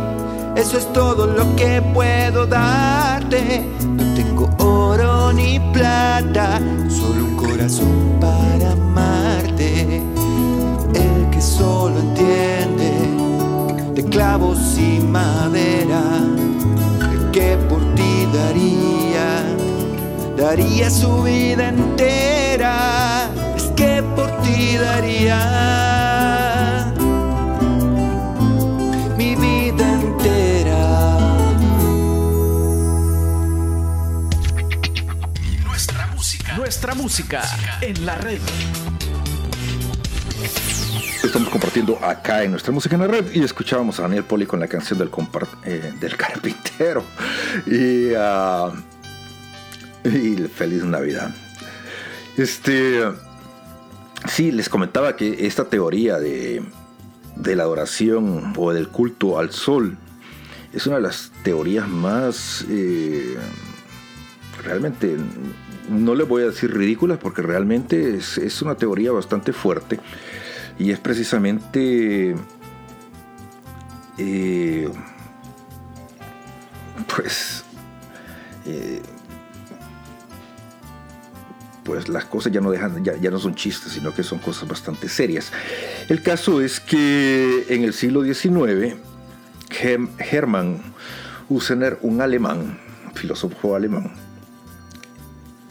[0.58, 3.66] eso es todo lo que puedo darte.
[3.96, 6.60] No tengo oro ni plata,
[6.90, 10.04] solo un corazón para amarte.
[10.94, 12.92] El que solo entiende
[13.94, 16.02] de clavos y madera,
[17.36, 19.44] que por ti daría,
[20.38, 25.42] daría su vida entera, es que por ti daría
[29.18, 31.18] mi vida entera.
[35.66, 37.42] Nuestra música, nuestra música
[37.82, 38.40] en la red.
[41.26, 43.26] Estamos compartiendo acá en nuestra música en la red.
[43.34, 45.10] Y escuchábamos a Daniel Poli con la canción del,
[45.64, 47.04] eh, del carpintero.
[47.66, 48.72] Y, ah,
[50.04, 51.34] y feliz Navidad.
[52.38, 53.02] Este,
[54.28, 56.62] sí, les comentaba que esta teoría de,
[57.36, 59.98] de la adoración o del culto al sol
[60.74, 63.38] es una de las teorías más eh,
[64.62, 65.16] realmente
[65.90, 70.00] no le voy a decir ridículas porque realmente es, es una teoría bastante fuerte
[70.78, 72.36] y es precisamente
[74.18, 74.90] eh,
[77.16, 77.64] pues
[78.66, 79.02] eh,
[81.84, 84.68] pues las cosas ya no dejan ya, ya no son chistes sino que son cosas
[84.68, 85.52] bastante serias.
[86.10, 88.96] El caso es que en el siglo XIX
[90.20, 90.82] Hermann
[91.48, 92.80] Usener, un alemán,
[93.14, 94.14] filósofo alemán,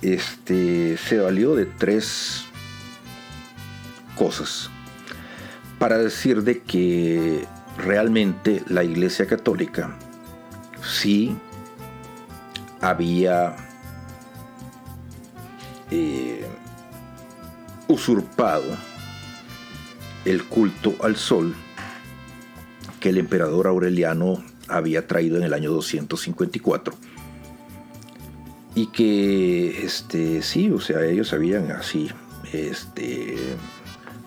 [0.03, 2.45] este, se valió de tres
[4.17, 4.71] cosas
[5.85, 7.45] para decir de que
[7.77, 9.95] realmente la Iglesia Católica
[10.83, 11.37] sí
[12.81, 13.55] había
[15.91, 16.43] eh,
[17.87, 18.65] usurpado
[20.25, 21.55] el culto al sol
[22.99, 26.95] que el emperador Aureliano había traído en el año 254
[28.75, 32.09] y que este sí o sea ellos habían así
[32.55, 33.37] este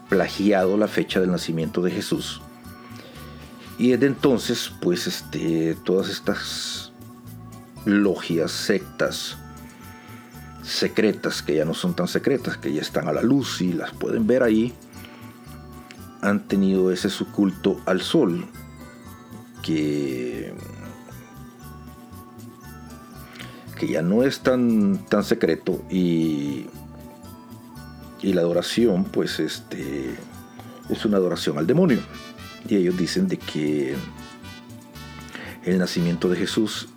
[0.10, 2.41] plagiado la fecha del nacimiento de Jesús.
[3.78, 6.91] Y desde entonces pues este todas estas
[7.86, 9.38] logias sectas
[10.64, 13.91] secretas que ya no son tan secretas que ya están a la luz y las
[13.91, 14.74] pueden ver ahí
[16.22, 18.45] han tenido ese su culto al sol
[19.62, 20.53] que
[23.78, 26.66] que ya no es tan tan secreto y
[28.22, 30.15] y la adoración pues este
[30.89, 31.99] es una adoración al demonio
[32.68, 33.95] y ellos dicen de que
[35.63, 36.88] el nacimiento de Jesús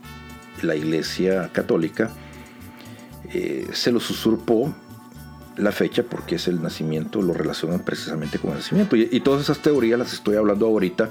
[0.62, 2.10] la iglesia católica
[3.32, 4.74] eh, se los usurpó
[5.56, 8.96] la fecha porque es el nacimiento, lo relacionan precisamente con el nacimiento.
[8.96, 11.10] Y, todas esas teorías las estoy hablando ahorita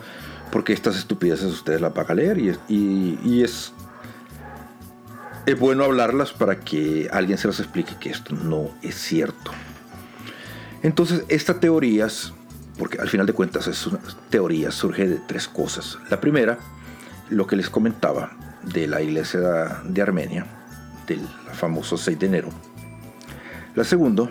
[0.51, 3.73] porque estas estupideces ustedes las van a leer y, y, y es,
[5.45, 9.51] es bueno hablarlas para que alguien se las explique que esto no es cierto.
[10.81, 12.33] Entonces, estas teorías,
[12.77, 13.99] porque al final de cuentas es una
[14.29, 15.97] teoría, surge de tres cosas.
[16.09, 16.57] La primera,
[17.29, 18.31] lo que les comentaba
[18.63, 20.45] de la iglesia de Armenia,
[21.05, 21.21] del
[21.53, 22.49] famoso 6 de enero.
[23.75, 24.29] La segunda,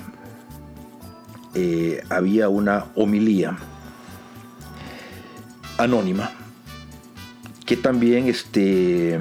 [1.55, 3.57] eh, había una homilía
[5.77, 6.31] anónima
[7.65, 9.21] que también este,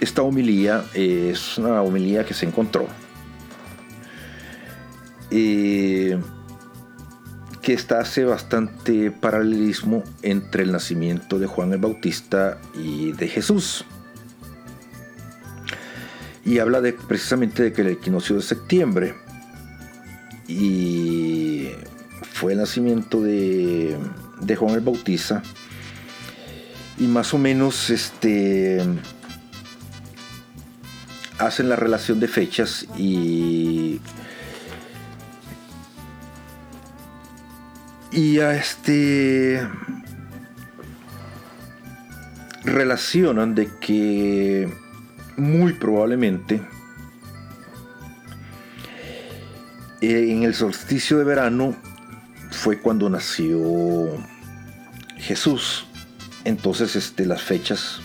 [0.00, 2.86] esta homilía es una homilía que se encontró
[5.30, 6.18] eh,
[7.62, 13.84] que está hace bastante paralelismo entre el nacimiento de Juan el Bautista y de Jesús.
[16.44, 19.14] Y habla de, precisamente de que el equinoccio de septiembre
[20.46, 21.70] y
[22.32, 23.96] fue el nacimiento de,
[24.40, 25.42] de Juan el Bautista.
[26.98, 28.80] Y más o menos este
[31.38, 34.00] hacen la relación de fechas y
[38.16, 39.60] y a este
[42.64, 44.72] relacionan de que
[45.36, 46.62] muy probablemente
[50.00, 51.76] eh, en el solsticio de verano
[52.50, 54.16] fue cuando nació
[55.18, 55.86] Jesús.
[56.44, 58.00] Entonces este, las fechas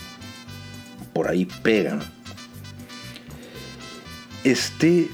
[1.14, 2.00] por ahí pegan.
[4.44, 5.08] Este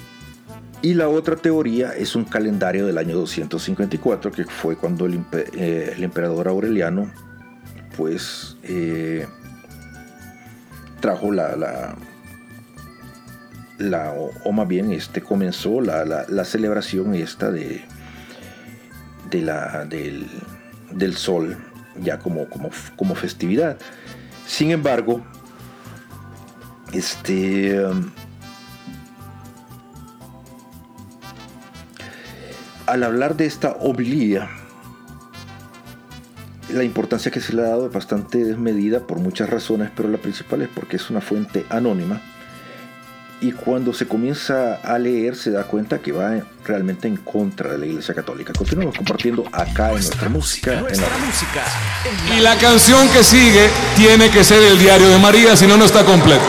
[0.81, 5.95] y la otra teoría es un calendario del año 254 que fue cuando el, eh,
[5.99, 7.11] emperador Aureliano
[7.97, 9.27] pues eh,
[11.01, 11.97] trajo la,
[13.79, 14.13] la,
[14.45, 17.83] o, más bien este comenzó la, la, celebración esta de,
[19.31, 20.29] de la, del,
[20.93, 21.57] del, sol
[22.01, 23.79] ya como, como, como festividad.
[24.47, 25.23] Sin embargo,
[26.93, 27.85] este
[32.89, 34.49] al hablar de esta homilía,
[36.73, 40.19] la importancia que se le ha dado es bastante desmedida por muchas razones, pero la
[40.19, 42.21] principal es porque es una fuente anónima.
[43.41, 47.79] Y cuando se comienza a leer se da cuenta que va realmente en contra de
[47.79, 48.53] la Iglesia Católica.
[48.53, 50.81] Continuamos compartiendo acá en nuestra música.
[50.81, 51.27] Nuestra en la...
[51.27, 51.65] música.
[52.37, 55.85] Y la canción que sigue tiene que ser el diario de María, si no, no
[55.85, 56.43] está completo.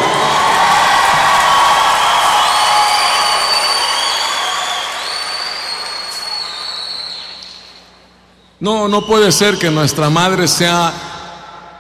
[8.60, 10.94] No, no puede ser que nuestra madre sea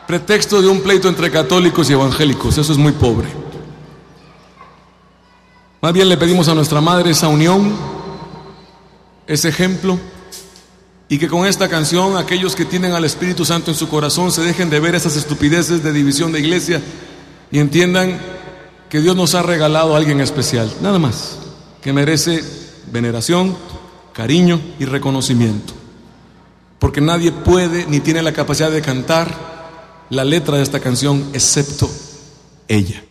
[0.07, 2.57] pretexto de un pleito entre católicos y evangélicos.
[2.57, 3.27] Eso es muy pobre.
[5.81, 7.73] Más bien le pedimos a nuestra madre esa unión,
[9.27, 9.99] ese ejemplo,
[11.09, 14.41] y que con esta canción aquellos que tienen al Espíritu Santo en su corazón se
[14.41, 16.81] dejen de ver esas estupideces de división de iglesia
[17.51, 18.19] y entiendan
[18.89, 21.39] que Dios nos ha regalado a alguien especial, nada más,
[21.81, 22.43] que merece
[22.91, 23.55] veneración,
[24.13, 25.78] cariño y reconocimiento
[26.79, 29.27] porque nadie puede ni tiene la capacidad de cantar
[30.09, 31.89] la letra de esta canción excepto
[32.67, 33.03] ella.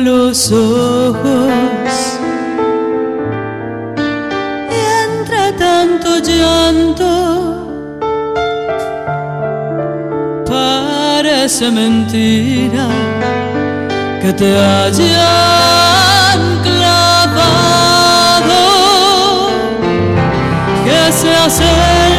[0.00, 1.52] Los ojos.
[4.70, 7.10] Y entre tanto llanto,
[10.46, 12.88] parece mentira
[14.20, 17.90] que te hayan clavado,
[20.84, 22.09] que seas el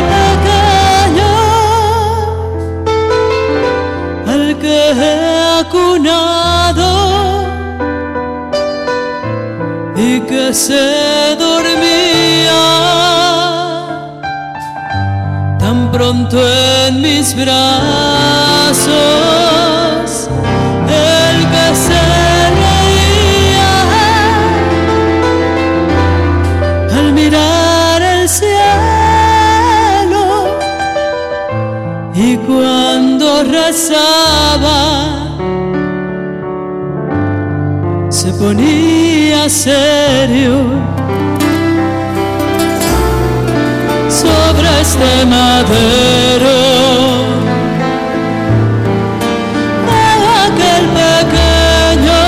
[10.67, 12.61] se dormía
[15.57, 16.37] tan pronto
[16.87, 18.91] en mis brazos
[39.49, 40.55] serio
[44.09, 46.59] sobre este madero.
[49.87, 50.01] De
[50.45, 52.23] aquel pequeño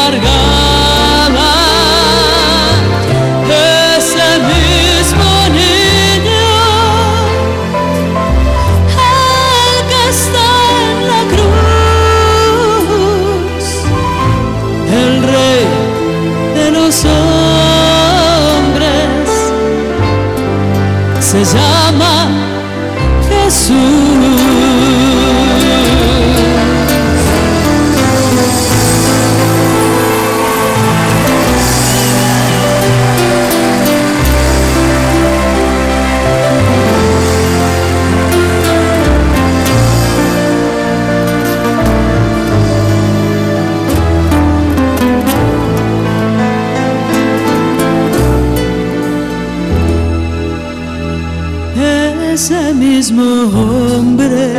[53.14, 54.54] mismo hombre.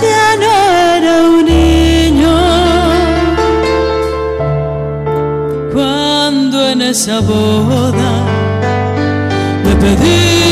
[0.00, 0.52] Ya no
[0.96, 2.36] era un niño.
[5.72, 8.12] Cuando en esa boda
[9.64, 10.43] le pedí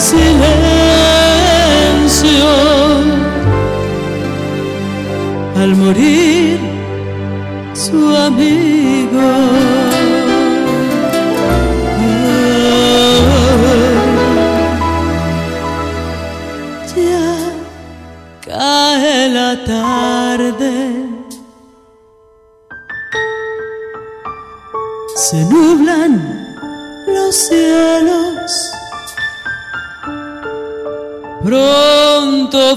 [0.00, 0.50] silencio
[5.56, 6.58] al morir
[7.74, 8.59] su amigo.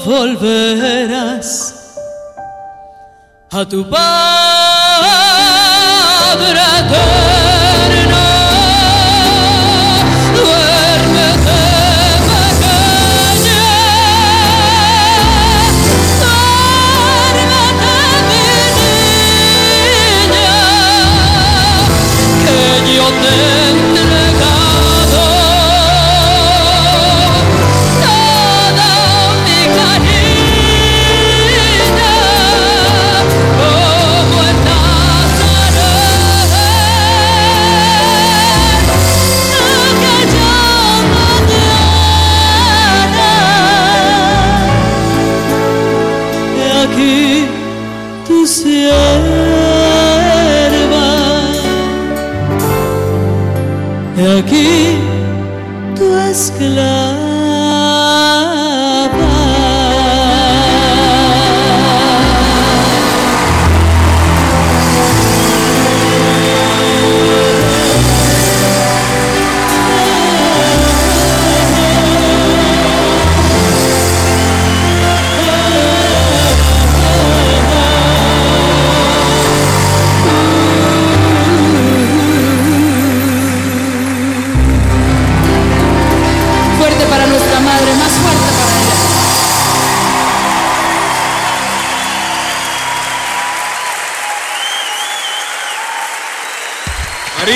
[0.05, 1.73] Volverás
[3.51, 4.42] a tu Padre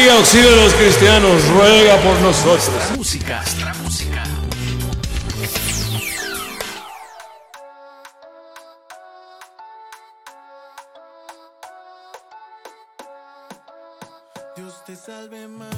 [0.07, 2.91] María, auxilio de los cristianos, ruega por nosotros.
[2.95, 3.41] Música.
[3.41, 4.23] Nuestra música.
[14.55, 15.76] Dios te salve María,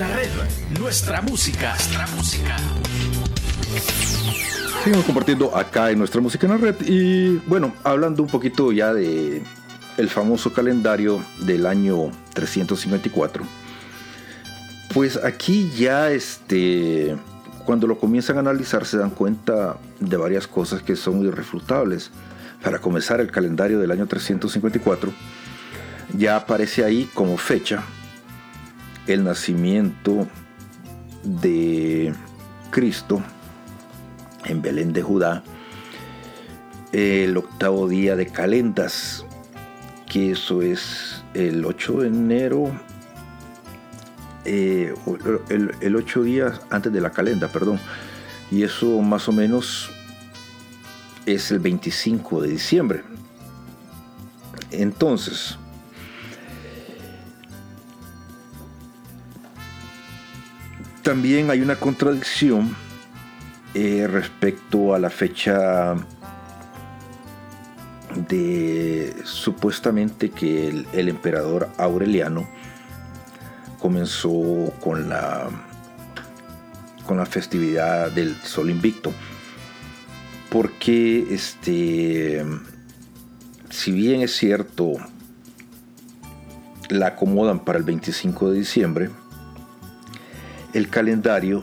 [0.00, 0.30] la red,
[0.78, 1.74] nuestra música.
[1.74, 2.56] Nuestra música.
[4.82, 8.94] Seguimos compartiendo acá en nuestra música en la red y bueno, hablando un poquito ya
[8.94, 9.42] de
[9.98, 13.44] el famoso calendario del año 354.
[14.94, 17.14] Pues aquí ya este
[17.66, 22.10] cuando lo comienzan a analizar se dan cuenta de varias cosas que son irrefutables.
[22.64, 25.12] Para comenzar el calendario del año 354
[26.16, 27.84] ya aparece ahí como fecha
[29.06, 30.26] el nacimiento
[31.22, 32.14] de
[32.70, 33.22] Cristo
[34.44, 35.42] en Belén de Judá,
[36.92, 39.24] el octavo día de calendas,
[40.08, 42.80] que eso es el 8 de enero,
[44.44, 44.94] eh,
[45.48, 47.78] el, el 8 días antes de la calenda, perdón,
[48.50, 49.90] y eso más o menos
[51.26, 53.02] es el 25 de diciembre.
[54.70, 55.58] Entonces,
[61.02, 62.76] también hay una contradicción
[63.74, 65.94] eh, respecto a la fecha
[68.28, 72.48] de supuestamente que el, el emperador Aureliano
[73.78, 75.48] comenzó con la
[77.06, 79.12] con la festividad del sol invicto.
[80.50, 82.44] Porque este
[83.70, 84.94] si bien es cierto
[86.88, 89.10] la acomodan para el 25 de diciembre
[90.72, 91.62] el calendario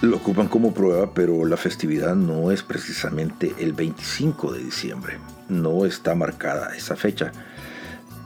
[0.00, 5.18] lo ocupan como prueba, pero la festividad no es precisamente el 25 de diciembre.
[5.48, 7.32] No está marcada esa fecha.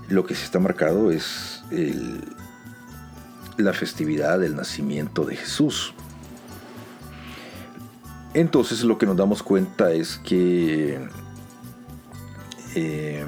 [0.09, 1.65] Lo que sí está marcado es
[3.57, 5.95] la festividad del nacimiento de Jesús.
[8.35, 10.99] Entonces lo que nos damos cuenta es que
[12.75, 13.25] eh,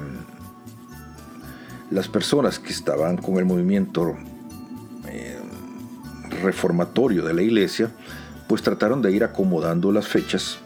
[1.89, 4.15] las personas que estaban con el movimiento
[6.29, 7.89] reformatorio de la iglesia,
[8.47, 10.57] pues trataron de ir acomodando las fechas,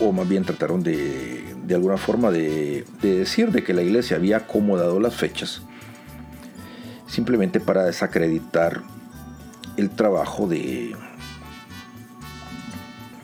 [0.00, 4.16] o más bien trataron de, de alguna forma de, de decir de que la iglesia
[4.16, 5.62] había acomodado las fechas,
[7.06, 8.82] simplemente para desacreditar
[9.76, 10.94] el trabajo de,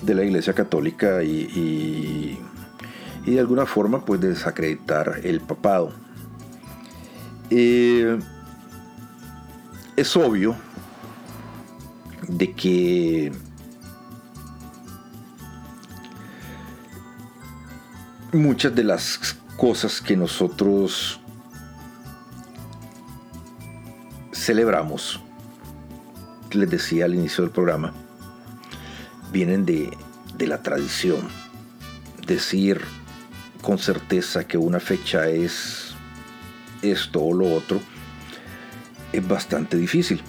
[0.02, 2.38] de la iglesia católica y, y-
[3.24, 5.92] y de alguna forma pues desacreditar el papado.
[7.50, 8.18] Eh,
[9.96, 10.56] es obvio
[12.28, 13.32] de que
[18.32, 21.20] muchas de las cosas que nosotros
[24.32, 25.20] celebramos,
[26.52, 27.92] les decía al inicio del programa,
[29.30, 29.96] vienen de,
[30.36, 31.28] de la tradición.
[32.26, 32.80] Decir
[33.62, 35.94] con certeza que una fecha es
[36.82, 37.80] esto o lo otro
[39.12, 40.22] es bastante difícil.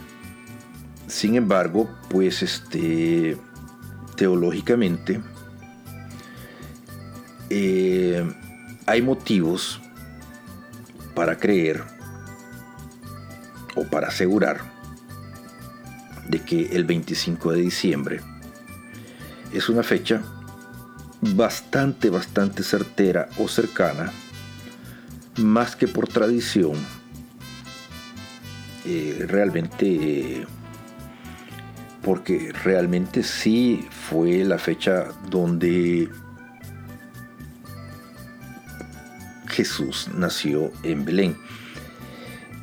[1.08, 3.38] Sin embargo, pues este
[4.16, 5.22] teológicamente
[7.50, 8.24] eh,
[8.86, 9.82] hay motivos
[11.16, 11.84] para creer
[13.76, 14.62] o para asegurar
[16.28, 18.22] de que el 25 de diciembre
[19.52, 20.22] es una fecha
[21.22, 24.12] bastante, bastante certera o cercana,
[25.38, 26.74] más que por tradición,
[28.86, 30.46] eh, realmente,
[32.02, 36.10] porque realmente sí fue la fecha donde
[39.48, 41.38] Jesús nació en Belén.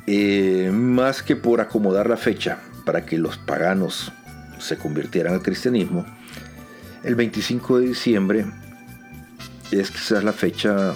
[0.07, 4.11] Eh, más que por acomodar la fecha para que los paganos
[4.59, 6.05] se convirtieran al cristianismo,
[7.03, 8.45] el 25 de diciembre
[9.71, 10.93] es quizás la fecha,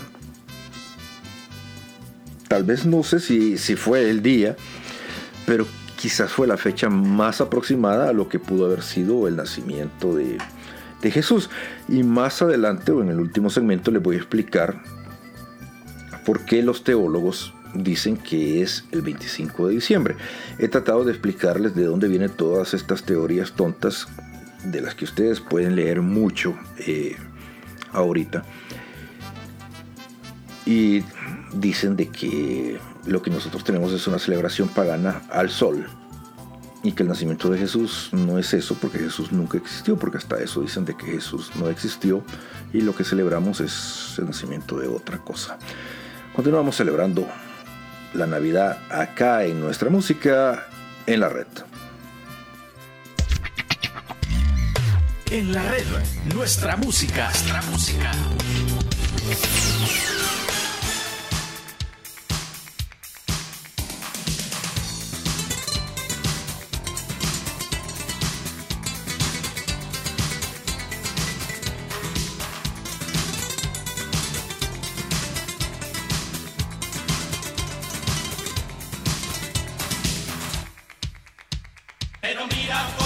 [2.48, 4.56] tal vez no sé si, si fue el día,
[5.46, 5.66] pero
[5.96, 10.38] quizás fue la fecha más aproximada a lo que pudo haber sido el nacimiento de,
[11.12, 11.52] Jesús.
[11.88, 14.82] Y más adelante, o en el último segmento, les voy a explicar
[16.26, 20.16] por qué los teólogos dicen que es el 25 de diciembre.
[20.58, 24.08] He tratado de explicarles de dónde vienen todas estas teorías tontas
[24.64, 27.16] de las que ustedes pueden leer mucho eh,
[27.92, 28.44] ahorita.
[30.66, 31.04] Y
[31.54, 35.88] dicen de que lo que nosotros tenemos es una celebración pagana al sol.
[36.84, 40.38] Y que el nacimiento de Jesús no es eso, porque Jesús nunca existió, porque hasta
[40.40, 42.24] eso dicen de que Jesús no existió
[42.74, 45.58] y lo que celebramos es el nacimiento de otra cosa.
[46.36, 47.28] Continuamos celebrando
[48.14, 50.68] la Navidad acá en nuestra música
[51.08, 51.48] en la red.
[55.32, 55.86] En la red,
[56.34, 57.30] nuestra música.
[57.30, 58.12] Nuestra música.
[82.48, 83.05] Mira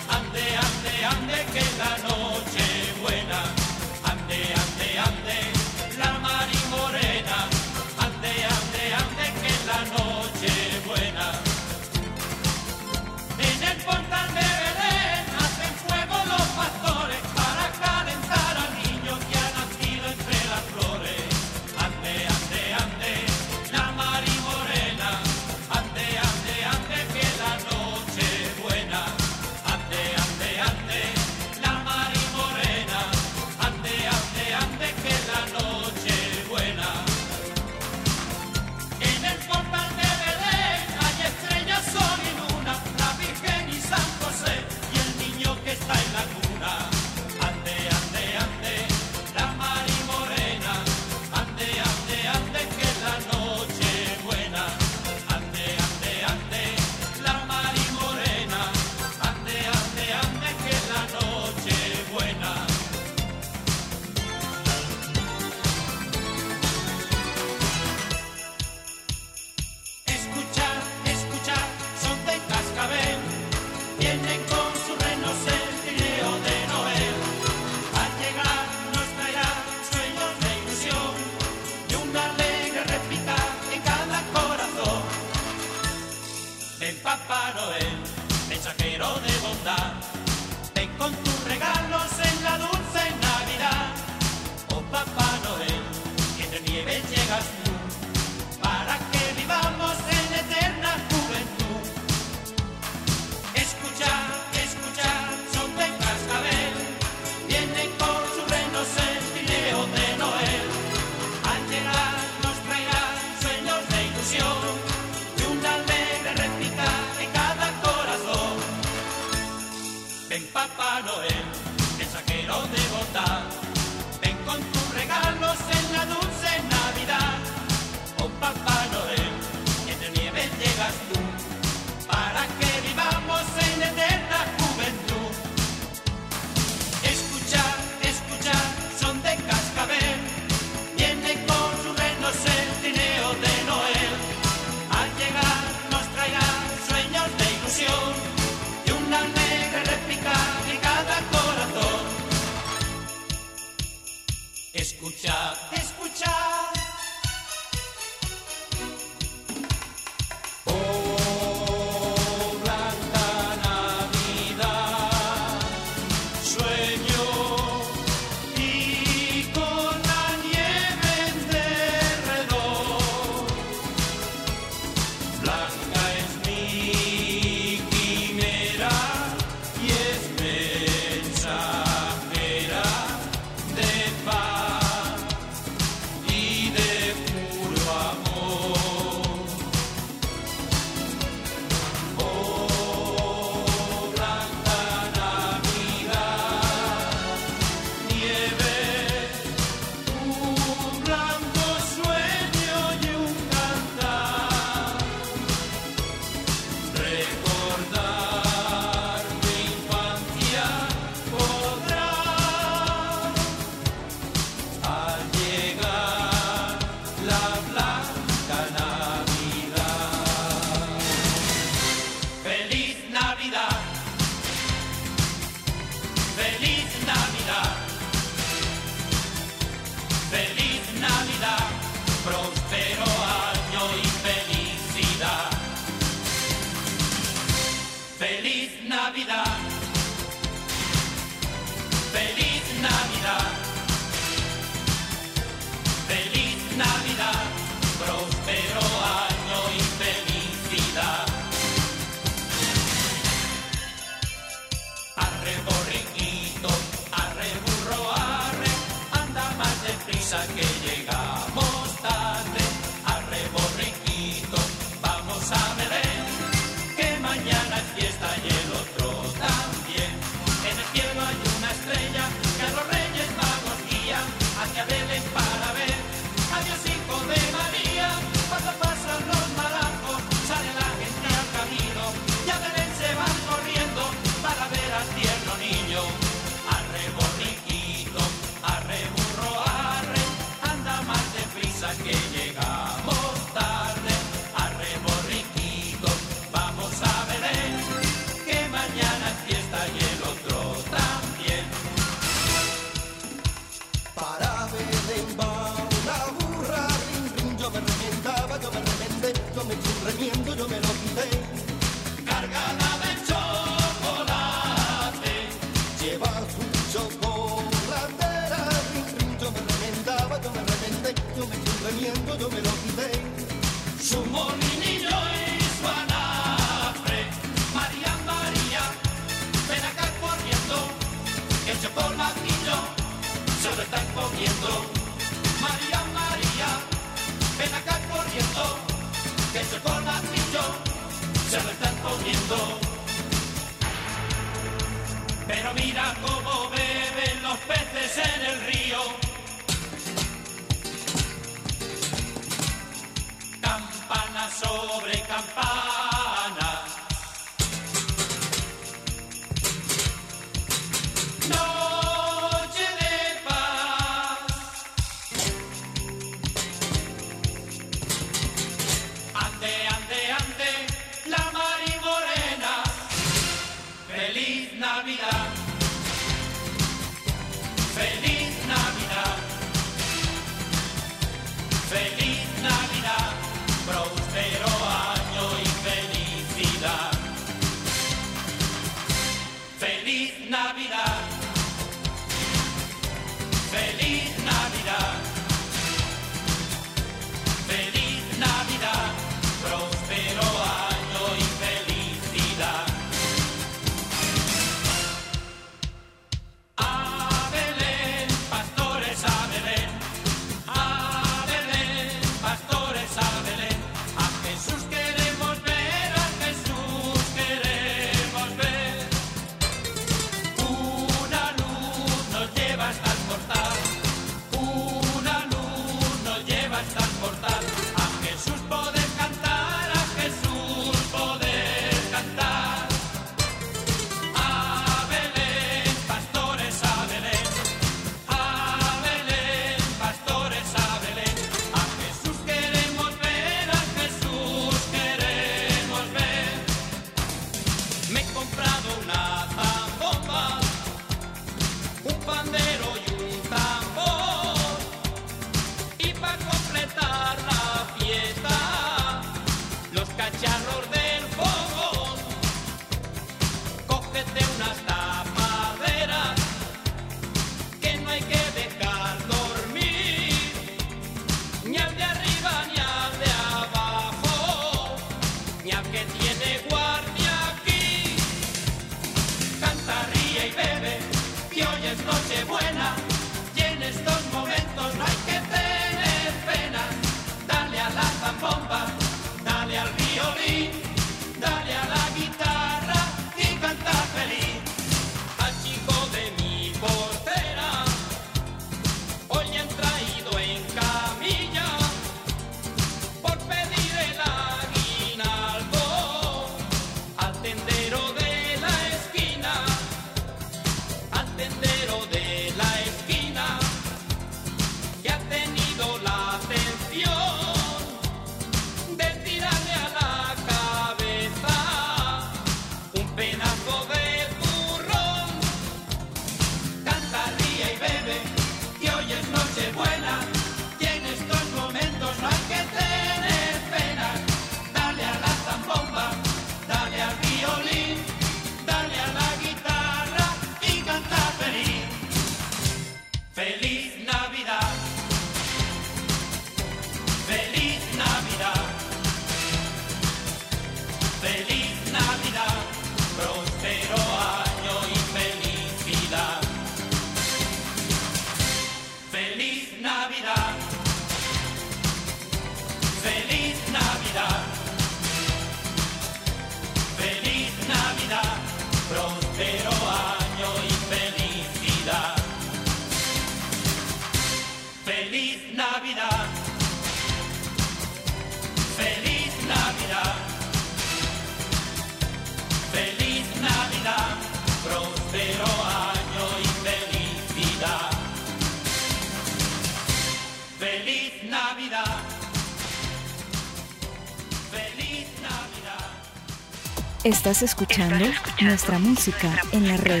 [597.10, 598.06] Estás escuchando
[598.40, 600.00] nuestra música en la red.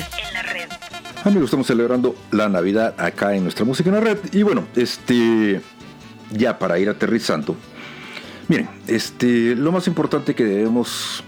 [1.24, 4.18] Amigos, estamos celebrando la Navidad acá en nuestra música en la red.
[4.30, 5.60] Y bueno, este,
[6.30, 7.56] ya para ir aterrizando,
[8.46, 11.24] miren, este, lo más importante que debemos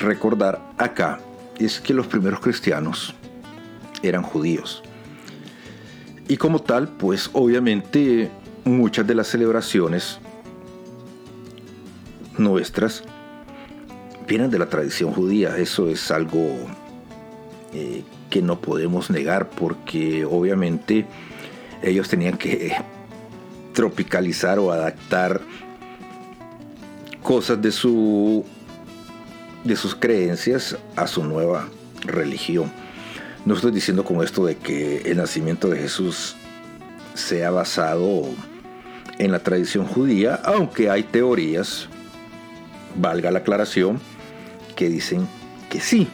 [0.00, 1.18] recordar acá
[1.58, 3.12] es que los primeros cristianos
[4.04, 4.84] eran judíos.
[6.28, 8.30] Y como tal, pues obviamente
[8.64, 10.20] muchas de las celebraciones
[12.38, 13.02] nuestras
[14.30, 15.56] vienen de la tradición judía.
[15.58, 16.56] Eso es algo
[17.74, 21.04] eh, que no podemos negar porque obviamente
[21.82, 22.72] ellos tenían que
[23.74, 25.40] tropicalizar o adaptar
[27.24, 28.44] cosas de su
[29.64, 31.68] de sus creencias a su nueva
[32.04, 32.70] religión.
[33.44, 36.36] No estoy diciendo con esto de que el nacimiento de Jesús
[37.14, 38.26] sea basado
[39.18, 41.88] en la tradición judía, aunque hay teorías,
[42.96, 44.00] valga la aclaración,
[44.80, 45.28] que dicen
[45.68, 46.08] que sí.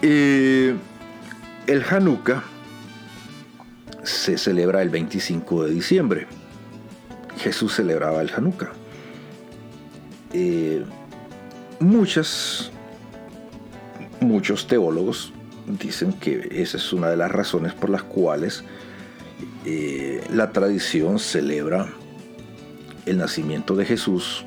[0.00, 0.74] Eh,
[1.66, 2.42] el Hanukkah
[4.02, 6.26] se celebra el 25 de diciembre.
[7.36, 8.72] Jesús celebraba el Hanukkah.
[10.32, 10.82] Eh,
[11.78, 12.70] muchas,
[14.20, 15.30] muchos teólogos
[15.66, 18.64] dicen que esa es una de las razones por las cuales
[19.66, 21.92] eh, la tradición celebra
[23.04, 24.46] el nacimiento de Jesús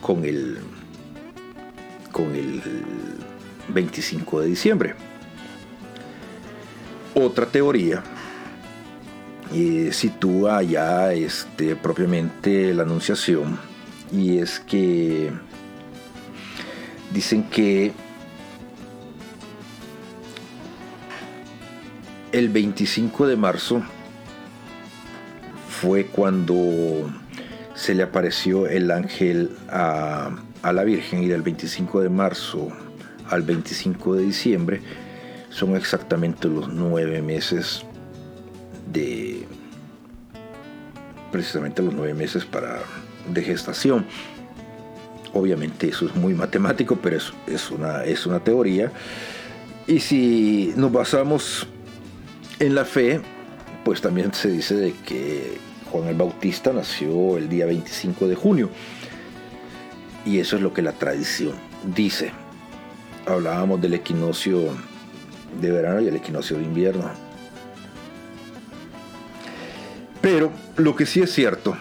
[0.00, 0.58] con el
[2.12, 2.62] con el
[3.68, 4.94] 25 de diciembre.
[7.14, 8.02] Otra teoría
[9.52, 13.58] eh, sitúa ya este, propiamente la anunciación
[14.12, 15.32] y es que
[17.12, 17.92] dicen que
[22.32, 23.82] el 25 de marzo
[25.68, 27.10] fue cuando
[27.84, 30.30] se le apareció el ángel a,
[30.62, 32.70] a la Virgen y del 25 de marzo
[33.28, 34.80] al 25 de diciembre
[35.50, 37.84] son exactamente los nueve meses
[38.90, 39.46] de
[41.30, 42.78] precisamente los nueve meses para
[43.28, 44.06] de gestación.
[45.34, 48.92] Obviamente eso es muy matemático pero es, es, una, es una teoría.
[49.86, 51.66] Y si nos basamos
[52.60, 53.20] en la fe
[53.84, 58.68] pues también se dice de que Juan el Bautista nació el día 25 de junio.
[60.26, 61.52] Y eso es lo que la tradición
[61.94, 62.32] dice.
[63.26, 64.70] Hablábamos del equinoccio
[65.60, 67.08] de verano y el equinoccio de invierno.
[70.20, 71.76] Pero lo que sí es cierto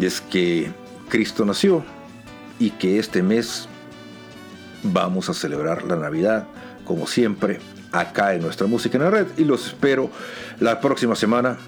[0.00, 0.70] es que
[1.08, 1.82] Cristo nació
[2.60, 3.66] y que este mes
[4.84, 6.46] vamos a celebrar la Navidad
[6.84, 7.58] como siempre
[7.90, 9.26] acá en nuestra música en la red.
[9.36, 10.12] Y los espero
[10.60, 11.58] la próxima semana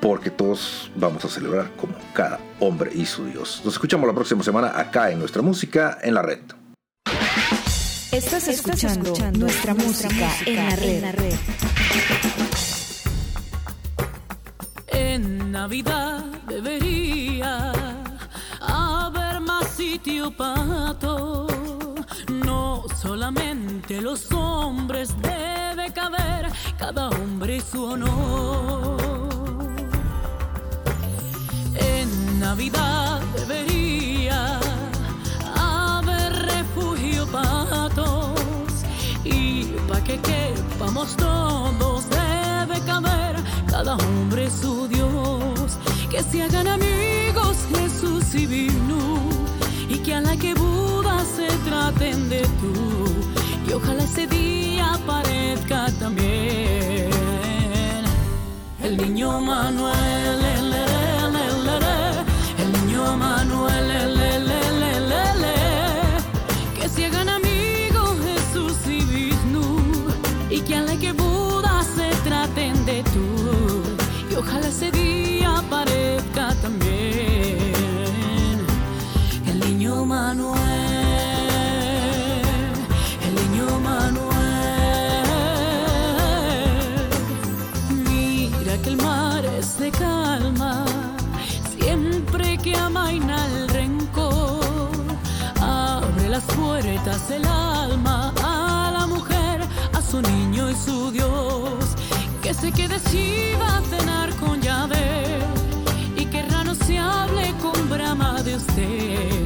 [0.00, 3.62] porque todos vamos a celebrar como cada hombre y su Dios.
[3.64, 6.40] Nos escuchamos la próxima semana acá en nuestra música en la red.
[8.12, 11.34] Estás escuchando, nuestra, música, en la red.
[14.88, 17.72] En Navidad debería
[18.60, 21.52] haber más sitio para todos.
[22.28, 29.67] No solamente los hombres debe caber cada hombre su honor.
[32.38, 34.60] Navidad debería
[35.56, 38.84] haber refugio para todos
[39.24, 43.36] y para que quepamos todos debe caber
[43.68, 45.78] cada hombre su Dios.
[46.10, 49.18] Que se hagan amigos Jesús y vino
[49.88, 52.72] y que a la que Buda se traten de tú
[53.68, 57.10] y ojalá ese día aparezca también
[58.80, 60.47] el niño Manuel.
[96.80, 99.60] Puertas el alma a la mujer,
[99.92, 101.84] a su niño y su Dios.
[102.42, 105.40] Que se quede chiva a cenar con llave
[106.16, 109.42] y que rano se hable con brama de usted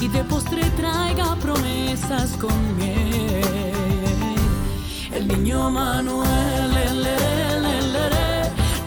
[0.00, 3.42] y de postre traiga promesas con miel.
[5.14, 7.96] El niño Manuel, el, el, el,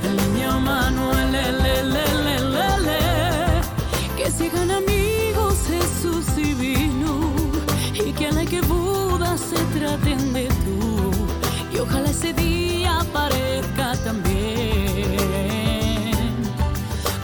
[0.07, 6.36] el, niño Manuel, el, el, el, el, el, el, que se hagan amigos Jesús
[8.17, 11.11] que a la que Buda se traten de tú.
[11.73, 15.17] Y ojalá ese día aparezca también.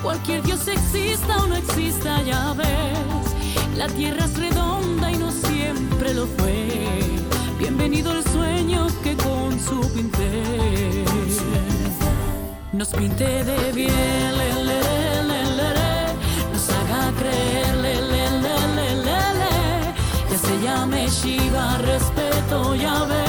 [0.04, 3.26] Cualquier Dios exista o no exista ya ves.
[3.78, 6.68] La tierra es redonda y no siempre lo fue.
[7.58, 11.06] Bienvenido el sueño que con su pinté.
[12.72, 14.82] Nos pinte de bien le, le,
[15.58, 15.70] le,
[16.52, 17.83] nos haga creer
[20.54, 23.26] se llame Shiva respeto ya ve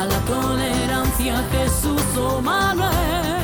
[0.00, 3.43] a la tolerancia Jesús o Manuel